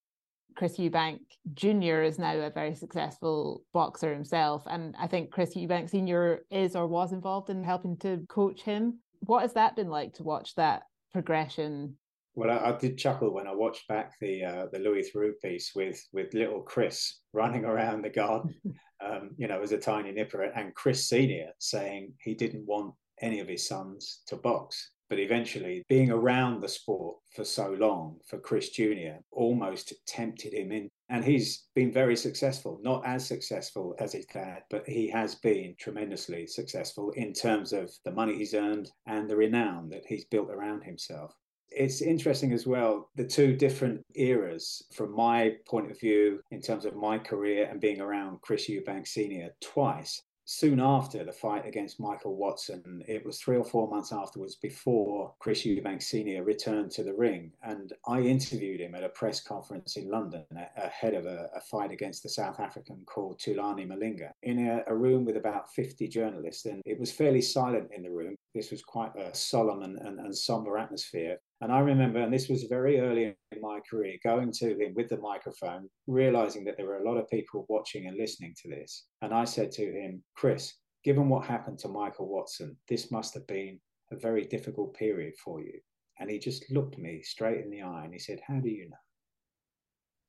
[0.55, 1.19] Chris Eubank
[1.53, 2.01] Jr.
[2.01, 4.63] is now a very successful boxer himself.
[4.67, 6.45] And I think Chris Eubank Sr.
[6.49, 8.99] is or was involved in helping to coach him.
[9.21, 11.95] What has that been like to watch that progression
[12.35, 15.71] well, I, I, did chuckle when I watched back the uh, the Louis Theroux piece
[15.75, 18.55] with with little Chris running around the garden,
[19.05, 23.39] um, you know, as a tiny nipper, and Chris Senior saying he didn't want any
[23.39, 24.91] of his sons to box.
[25.09, 29.19] But eventually, being around the sport for so long for Chris Jr.
[29.33, 30.89] almost tempted him in.
[31.09, 35.75] And he's been very successful, not as successful as his dad, but he has been
[35.77, 40.49] tremendously successful in terms of the money he's earned and the renown that he's built
[40.49, 41.35] around himself.
[41.71, 46.85] It's interesting as well, the two different eras from my point of view in terms
[46.85, 49.49] of my career and being around Chris Eubank Sr.
[49.61, 54.55] twice soon after the fight against Michael Watson, it was three or four months afterwards
[54.55, 56.43] before Chris Eubank Sr.
[56.43, 57.53] returned to the ring.
[57.63, 60.45] And I interviewed him at a press conference in London
[60.75, 64.95] ahead of a, a fight against the South African called Thulani Malinga in a, a,
[64.95, 66.65] room with about 50 journalists.
[66.65, 68.35] And it was fairly silent in the room.
[68.53, 71.37] This was quite a solemn and, and, and somber atmosphere.
[71.61, 75.09] And I remember, and this was very early in my career, going to him with
[75.09, 79.05] the microphone, realizing that there were a lot of people watching and listening to this.
[79.21, 80.73] And I said to him, Chris,
[81.03, 83.79] given what happened to Michael Watson, this must have been
[84.11, 85.79] a very difficult period for you.
[86.19, 88.89] And he just looked me straight in the eye and he said, How do you
[88.89, 88.97] know?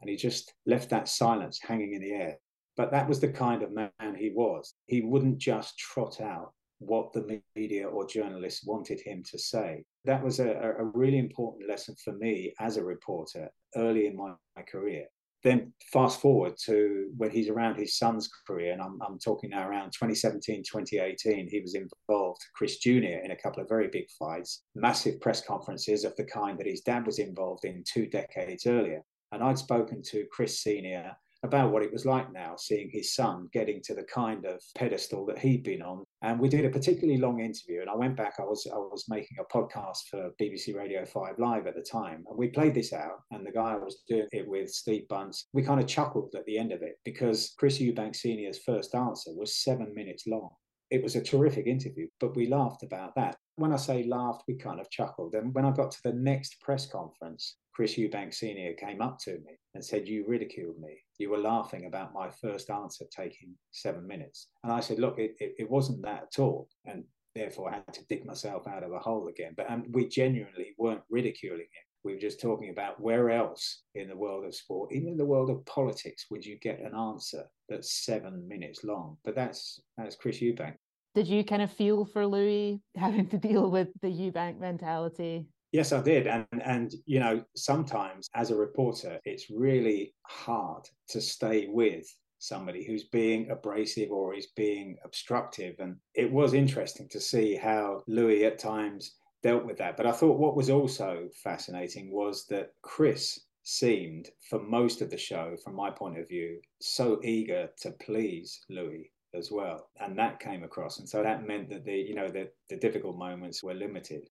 [0.00, 2.38] And he just left that silence hanging in the air.
[2.76, 4.74] But that was the kind of man he was.
[4.86, 6.52] He wouldn't just trot out
[6.86, 9.84] what the media or journalists wanted him to say.
[10.04, 14.34] That was a, a really important lesson for me as a reporter early in my,
[14.56, 15.06] my career.
[15.42, 19.68] Then fast forward to when he's around his son's career, and I'm, I'm talking now
[19.68, 24.62] around 2017, 2018, he was involved, Chris Jr., in a couple of very big fights,
[24.76, 29.02] massive press conferences of the kind that his dad was involved in two decades earlier.
[29.32, 33.48] And I'd spoken to Chris Sr about what it was like now seeing his son
[33.52, 36.04] getting to the kind of pedestal that he'd been on.
[36.22, 37.80] And we did a particularly long interview.
[37.80, 41.38] And I went back, I was I was making a podcast for BBC Radio 5
[41.38, 42.24] Live at the time.
[42.28, 43.22] And we played this out.
[43.30, 46.44] And the guy I was doing it with, Steve Bunce, we kind of chuckled at
[46.46, 50.50] the end of it because Chris Eubank Sr.'s first answer was seven minutes long.
[50.92, 53.38] It was a terrific interview, but we laughed about that.
[53.56, 55.34] When I say laughed, we kind of chuckled.
[55.34, 58.74] And when I got to the next press conference, Chris Eubank Sr.
[58.74, 60.98] came up to me and said, You ridiculed me.
[61.16, 64.48] You were laughing about my first answer taking seven minutes.
[64.64, 66.68] And I said, Look, it, it, it wasn't that at all.
[66.84, 69.54] And therefore, I had to dig myself out of a hole again.
[69.56, 71.86] But um, we genuinely weren't ridiculing it.
[72.04, 75.24] We were just talking about where else in the world of sport, even in the
[75.24, 79.16] world of politics, would you get an answer that's seven minutes long?
[79.24, 80.74] But that's that's Chris Eubank.
[81.14, 85.46] Did you kind of feel for Louis having to deal with the Eubank mentality?
[85.72, 86.26] Yes, I did.
[86.26, 92.06] And, and, you know, sometimes as a reporter, it's really hard to stay with
[92.38, 95.76] somebody who's being abrasive or is being obstructive.
[95.78, 99.96] And it was interesting to see how Louis at times dealt with that.
[99.96, 105.18] But I thought what was also fascinating was that Chris seemed, for most of the
[105.18, 109.88] show, from my point of view, so eager to please Louis as well.
[110.00, 110.98] And that came across.
[110.98, 114.28] And so that meant that the, you know, the, the difficult moments were limited.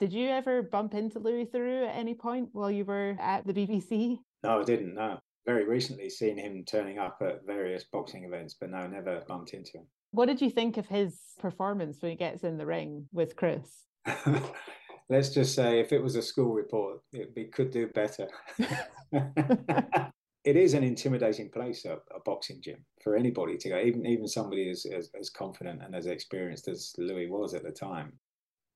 [0.00, 3.52] Did you ever bump into Louis Theroux at any point while you were at the
[3.52, 4.18] BBC?
[4.44, 4.94] No, I didn't.
[4.94, 5.18] No.
[5.46, 9.78] Very recently seen him turning up at various boxing events, but no, never bumped into
[9.78, 9.86] him.
[10.12, 13.86] What did you think of his performance when he gets in the ring with Chris?
[15.10, 18.28] Let's just say if it was a school report, it we could do better.
[20.48, 24.26] it is an intimidating place, a, a, boxing gym, for anybody to go, even even
[24.26, 28.14] somebody as, as, as confident and as experienced as Louis was at the time.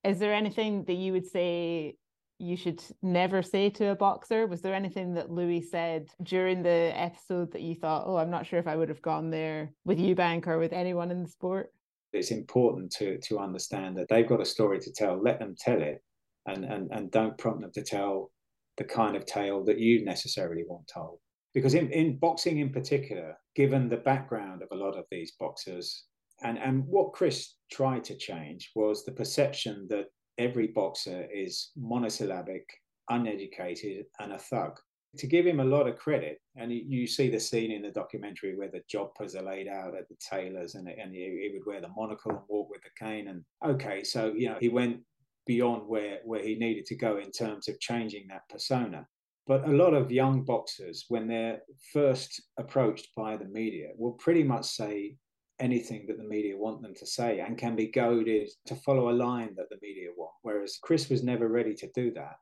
[0.04, 1.96] Is there anything that you would say
[2.38, 4.46] you should never say to a boxer?
[4.46, 8.46] Was there anything that Louis said during the episode that you thought, oh, I'm not
[8.46, 11.72] sure if I would have gone there with Eubank or with anyone in the sport?
[12.12, 15.22] It's important to to understand that they've got a story to tell.
[15.22, 16.02] Let them tell it,
[16.44, 18.30] and and and don't prompt them to tell
[18.76, 21.18] the kind of tale that you necessarily want told.
[21.54, 26.04] Because in, in boxing in particular, given the background of a lot of these boxers,
[26.42, 30.06] and, and what Chris tried to change was the perception that
[30.38, 32.66] every boxer is monosyllabic,
[33.10, 34.78] uneducated, and a thug.
[35.18, 38.56] To give him a lot of credit, and you see the scene in the documentary
[38.56, 41.82] where the jodhpurs are laid out at the tailors, and, and he, he would wear
[41.82, 43.28] the monocle and walk with the cane.
[43.28, 45.00] And okay, so you know he went
[45.44, 49.06] beyond where where he needed to go in terms of changing that persona.
[49.46, 51.60] But a lot of young boxers, when they're
[51.92, 55.16] first approached by the media, will pretty much say
[55.58, 59.12] anything that the media want them to say and can be goaded to follow a
[59.12, 60.32] line that the media want.
[60.42, 62.36] Whereas Chris was never ready to do that.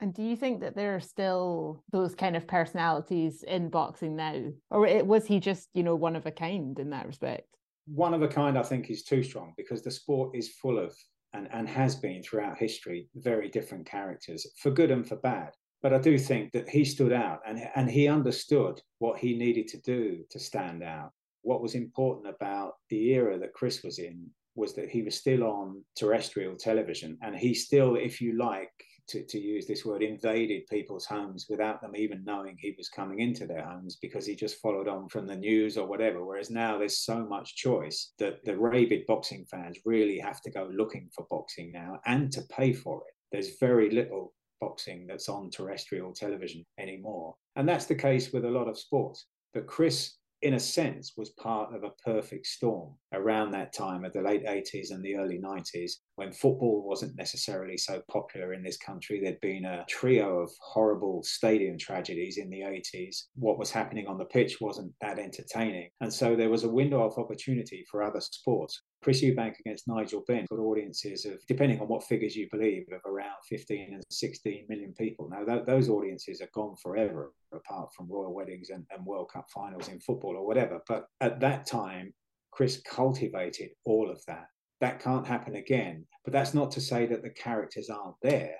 [0.00, 4.50] And do you think that there are still those kind of personalities in boxing now?
[4.70, 7.46] Or was he just, you know, one of a kind in that respect?
[7.86, 10.92] One of a kind, I think, is too strong because the sport is full of,
[11.34, 15.50] and, and has been throughout history, very different characters, for good and for bad.
[15.82, 19.66] But I do think that he stood out and, and he understood what he needed
[19.68, 21.10] to do to stand out
[21.42, 25.44] what was important about the era that Chris was in was that he was still
[25.44, 28.70] on terrestrial television and he still, if you like,
[29.08, 33.18] to, to use this word, invaded people's homes without them even knowing he was coming
[33.18, 36.24] into their homes because he just followed on from the news or whatever.
[36.24, 40.70] Whereas now there's so much choice that the rabid boxing fans really have to go
[40.72, 43.14] looking for boxing now and to pay for it.
[43.32, 44.32] There's very little
[44.62, 47.34] boxing that's on terrestrial television anymore.
[47.56, 49.26] And that's the case with a lot of sports.
[49.52, 54.12] But Chris in a sense, was part of a perfect storm around that time of
[54.12, 58.76] the late 80s and the early 90s when football wasn't necessarily so popular in this
[58.76, 59.20] country.
[59.20, 63.26] There'd been a trio of horrible stadium tragedies in the 80s.
[63.36, 65.90] What was happening on the pitch wasn't that entertaining.
[66.00, 68.82] And so there was a window of opportunity for other sports.
[69.02, 73.00] Chris Eubank against Nigel Benn got audiences of, depending on what figures you believe, of
[73.04, 75.28] around 15 and 16 million people.
[75.28, 79.46] Now, th- those audiences are gone forever, apart from royal weddings and, and World Cup
[79.52, 80.80] finals in football or whatever.
[80.86, 82.14] But at that time,
[82.52, 84.46] Chris cultivated all of that.
[84.80, 86.06] That can't happen again.
[86.24, 88.56] But that's not to say that the characters aren't there.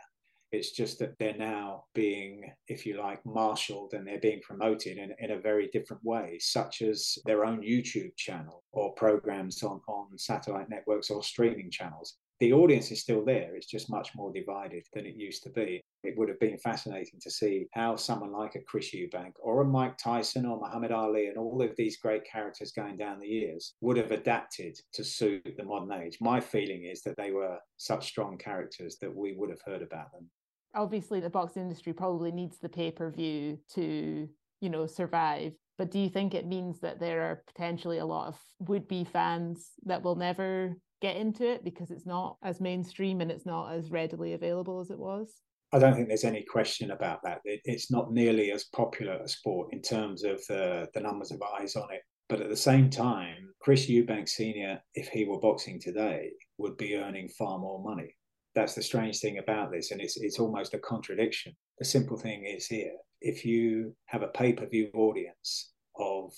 [0.53, 5.15] It's just that they're now being, if you like, marshaled and they're being promoted in,
[5.19, 10.19] in a very different way, such as their own YouTube channel or programs on, on
[10.19, 12.19] satellite networks or streaming channels.
[12.41, 15.81] The audience is still there, it's just much more divided than it used to be.
[16.03, 19.65] It would have been fascinating to see how someone like a Chris Eubank or a
[19.65, 23.75] Mike Tyson or Muhammad Ali and all of these great characters going down the years
[23.81, 26.19] would have adapted to suit the modern age.
[26.21, 30.13] My feeling is that they were such strong characters that we would have heard about
[30.13, 30.29] them
[30.75, 34.29] obviously the boxing industry probably needs the pay-per-view to
[34.61, 38.29] you know survive but do you think it means that there are potentially a lot
[38.29, 43.31] of would-be fans that will never get into it because it's not as mainstream and
[43.31, 45.41] it's not as readily available as it was
[45.75, 47.41] I don't think there's any question about that.
[47.45, 51.77] it's not nearly as popular a sport in terms of the, the numbers of eyes
[51.77, 52.03] on it.
[52.29, 56.97] But at the same time, Chris Eubank Sr., if he were boxing today, would be
[56.97, 58.15] earning far more money
[58.55, 61.55] that's the strange thing about this, and it's it's almost a contradiction.
[61.79, 66.33] The simple thing is here: if you have a pay-per-view audience of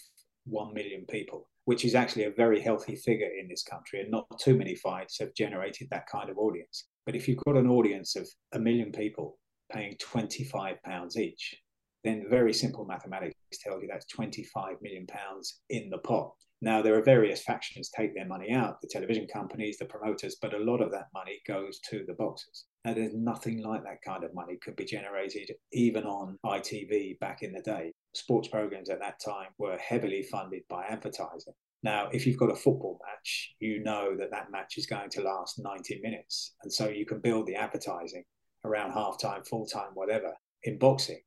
[0.45, 4.27] one million people, which is actually a very healthy figure in this country, and not
[4.39, 6.87] too many fights have generated that kind of audience.
[7.07, 9.39] But if you've got an audience of a million people
[9.73, 11.57] paying twenty-five pounds each,
[12.05, 16.33] then very simple mathematics tell you that's 25 million pounds in the pot.
[16.65, 20.55] Now, there are various factions take their money out, the television companies, the promoters, but
[20.55, 22.65] a lot of that money goes to the boxers.
[22.87, 27.43] Now, there's nothing like that kind of money could be generated even on ITV back
[27.43, 27.93] in the day.
[28.15, 31.53] Sports programs at that time were heavily funded by advertising.
[31.83, 35.21] Now, if you've got a football match, you know that that match is going to
[35.21, 36.55] last 90 minutes.
[36.63, 38.25] And so you can build the advertising
[38.65, 40.33] around half time, full time, whatever.
[40.63, 41.21] In boxing,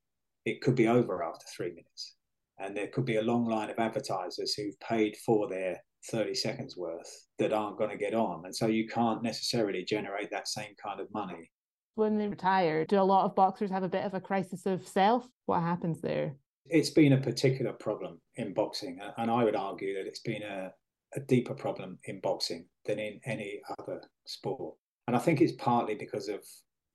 [0.45, 2.16] it could be over after three minutes
[2.59, 5.81] and there could be a long line of advertisers who've paid for their
[6.11, 8.45] 30 seconds worth that aren't going to get on.
[8.45, 11.51] And so you can't necessarily generate that same kind of money.
[11.95, 14.87] When they retire, do a lot of boxers have a bit of a crisis of
[14.87, 15.27] self?
[15.45, 16.35] What happens there?
[16.65, 18.99] It's been a particular problem in boxing.
[19.17, 20.71] And I would argue that it's been a,
[21.15, 24.75] a deeper problem in boxing than in any other sport.
[25.07, 26.43] And I think it's partly because of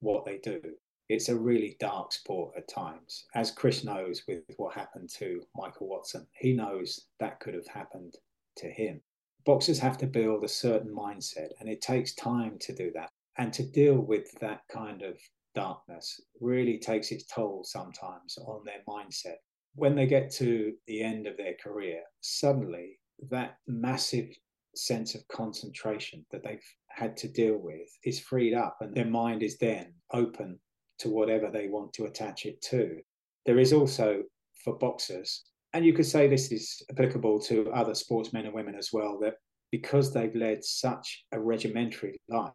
[0.00, 0.60] what they do
[1.08, 3.26] it's a really dark sport at times.
[3.34, 8.14] As Chris knows with what happened to Michael Watson, he knows that could have happened
[8.56, 9.00] to him.
[9.44, 13.10] Boxers have to build a certain mindset, and it takes time to do that.
[13.38, 15.18] And to deal with that kind of
[15.54, 19.36] darkness really takes its toll sometimes on their mindset.
[19.74, 22.98] When they get to the end of their career, suddenly
[23.30, 24.28] that massive
[24.74, 29.42] sense of concentration that they've had to deal with is freed up, and their mind
[29.42, 30.58] is then open
[31.02, 32.98] to whatever they want to attach it to.
[33.46, 34.22] There is also
[34.64, 38.90] for boxers, and you could say this is applicable to other sportsmen and women as
[38.92, 39.34] well, that
[39.70, 42.52] because they've led such a regimentary life,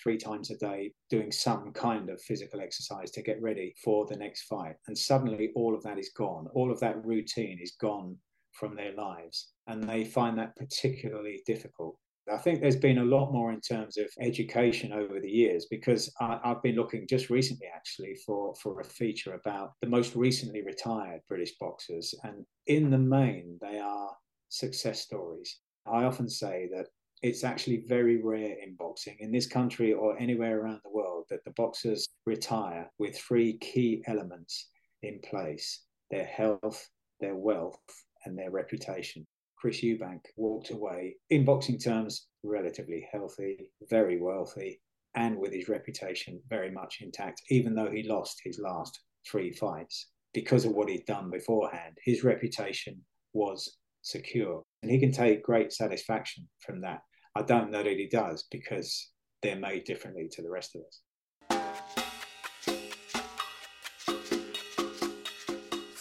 [0.00, 4.16] three times a day, doing some kind of physical exercise to get ready for the
[4.16, 4.76] next fight.
[4.86, 6.46] And suddenly all of that is gone.
[6.54, 8.16] All of that routine is gone
[8.52, 9.52] from their lives.
[9.66, 11.96] And they find that particularly difficult.
[12.30, 16.12] I think there's been a lot more in terms of education over the years because
[16.20, 20.62] I, have been looking just recently actually for, for a feature about the most recently
[20.62, 22.14] retired British boxers.
[22.22, 24.10] And in the main, they are
[24.50, 25.58] success stories.
[25.86, 26.86] I often say that
[27.22, 31.44] it's actually very rare in boxing in this country or anywhere around the world that
[31.44, 34.68] the boxers retire with three key elements
[35.02, 36.88] in place their health,
[37.20, 37.78] their wealth,
[38.24, 39.26] and their reputation.
[39.62, 44.80] Chris Eubank walked away, in boxing terms, relatively healthy, very wealthy,
[45.14, 50.08] and with his reputation very much intact, even though he lost his last three fights.
[50.34, 53.00] Because of what he'd done beforehand, his reputation
[53.34, 54.64] was secure.
[54.82, 57.02] And he can take great satisfaction from that.
[57.36, 59.12] I don't know that he does because
[59.42, 61.02] they're made differently to the rest of us.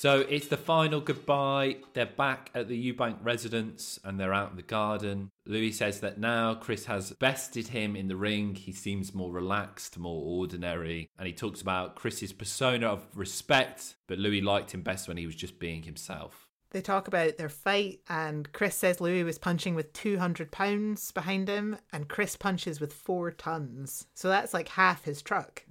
[0.02, 1.76] So it's the final goodbye.
[1.94, 5.30] They're back at the Eubank residence and they're out in the garden.
[5.46, 8.56] Louis says that now Chris has bested him in the ring.
[8.56, 11.12] He seems more relaxed, more ordinary.
[11.20, 15.28] And he talks about Chris's persona of respect, but Louis liked him best when he
[15.28, 16.50] was just being himself.
[16.72, 21.50] They talk about their fight, and Chris says Louis was punching with 200 pounds behind
[21.50, 24.08] him, and Chris punches with four tons.
[24.16, 25.64] So that's like half his truck.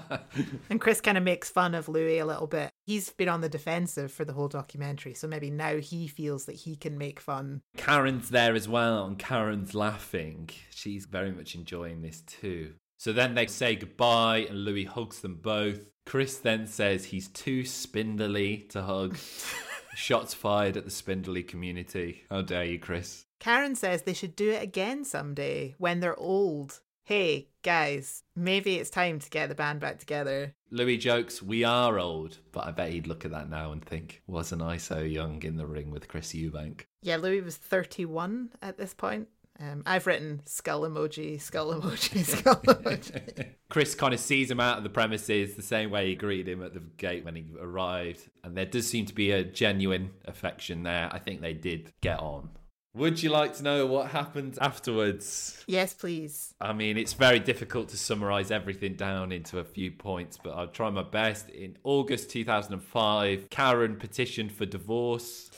[0.70, 2.70] and Chris kind of makes fun of Louis a little bit.
[2.86, 6.56] He's been on the defensive for the whole documentary, so maybe now he feels that
[6.56, 7.60] he can make fun.
[7.76, 10.50] Karen's there as well, and Karen's laughing.
[10.70, 12.74] She's very much enjoying this too.
[12.96, 15.80] So then they say goodbye, and Louis hugs them both.
[16.06, 19.18] Chris then says he's too spindly to hug.
[19.98, 22.22] Shots fired at the spindly community.
[22.30, 23.26] How dare you, Chris?
[23.40, 26.80] Karen says they should do it again someday when they're old.
[27.04, 30.54] Hey, guys, maybe it's time to get the band back together.
[30.70, 34.22] Louis jokes, We are old, but I bet he'd look at that now and think,
[34.28, 36.82] Wasn't I so young in the ring with Chris Eubank?
[37.02, 39.26] Yeah, Louis was 31 at this point.
[39.60, 43.54] Um, I've written skull emoji, skull emoji, skull emoji.
[43.68, 46.62] Chris kind of sees him out of the premises the same way he greeted him
[46.62, 48.28] at the gate when he arrived.
[48.44, 51.08] And there does seem to be a genuine affection there.
[51.12, 52.50] I think they did get on.
[52.94, 55.62] Would you like to know what happened afterwards?
[55.66, 56.54] Yes, please.
[56.60, 60.68] I mean, it's very difficult to summarize everything down into a few points, but I'll
[60.68, 61.50] try my best.
[61.50, 65.50] In August 2005, Karen petitioned for divorce.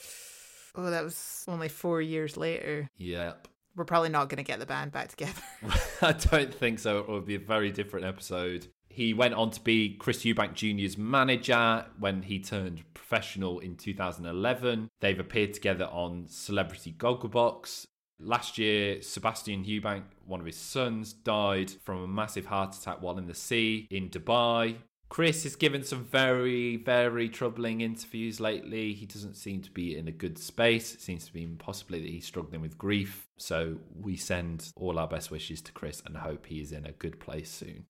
[0.74, 2.89] Oh, that was only four years later.
[2.97, 5.40] Yep we're probably not going to get the band back together.
[6.02, 6.98] I don't think so.
[6.98, 8.66] It would be a very different episode.
[8.88, 14.90] He went on to be Chris Eubank Jr.'s manager when he turned professional in 2011.
[15.01, 17.86] They've appeared together on Celebrity Gogglebox.
[18.18, 23.16] Last year, Sebastian Eubank, one of his sons, died from a massive heart attack while
[23.16, 24.76] in the sea in Dubai.
[25.11, 28.93] Chris has given some very, very troubling interviews lately.
[28.95, 30.95] He doesn't seem to be in a good space.
[30.95, 33.27] It seems to be possibly that he's struggling with grief.
[33.37, 36.93] So we send all our best wishes to Chris and hope he is in a
[36.93, 37.87] good place soon.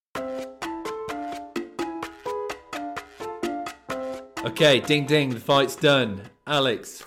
[4.42, 6.22] Okay, ding ding, the fight's done.
[6.46, 7.04] Alex,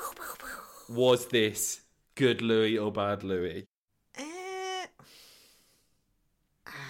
[0.88, 1.82] was this
[2.14, 3.66] good Louis or bad Louis?
[4.16, 4.86] Uh,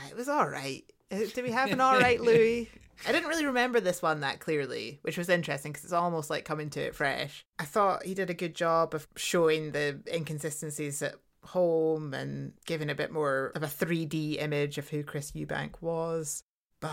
[0.10, 0.84] it was all right.
[1.10, 2.70] Uh, did we have an all right Louis?
[3.08, 6.46] I didn't really remember this one that clearly, which was interesting because it's almost like
[6.46, 7.46] coming to it fresh.
[7.60, 12.90] I thought he did a good job of showing the inconsistencies at home and giving
[12.90, 16.44] a bit more of a 3D image of who Chris Eubank was.
[16.80, 16.90] But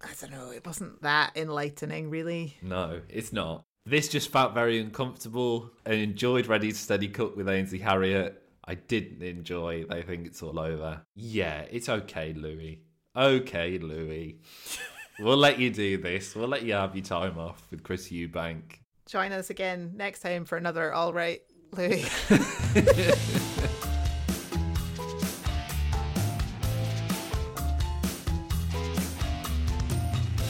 [0.00, 2.56] I don't know, it wasn't that enlightening, really.
[2.62, 3.64] No, it's not.
[3.86, 5.70] This just felt very uncomfortable.
[5.86, 8.42] I enjoyed Ready to Steady Cook with Ainsley Harriott.
[8.64, 11.02] I didn't enjoy They Think It's All Over.
[11.14, 12.82] Yeah, it's okay, Louis.
[13.16, 14.40] Okay, Louis.
[15.18, 16.34] we'll let you do this.
[16.34, 18.80] We'll let you have your time off with Chris Eubank.
[19.06, 21.40] Join us again next time for another All Right,
[21.72, 22.02] Louis.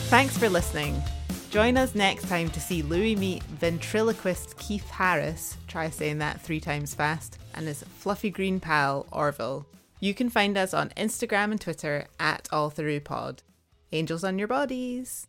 [0.09, 1.01] Thanks for listening.
[1.51, 6.59] Join us next time to see Louis meet ventriloquist Keith Harris, try saying that three
[6.59, 9.65] times fast, and his fluffy green pal, Orville.
[9.99, 13.39] You can find us on Instagram and Twitter at AllThroughPod.
[13.91, 15.28] Angels on your bodies.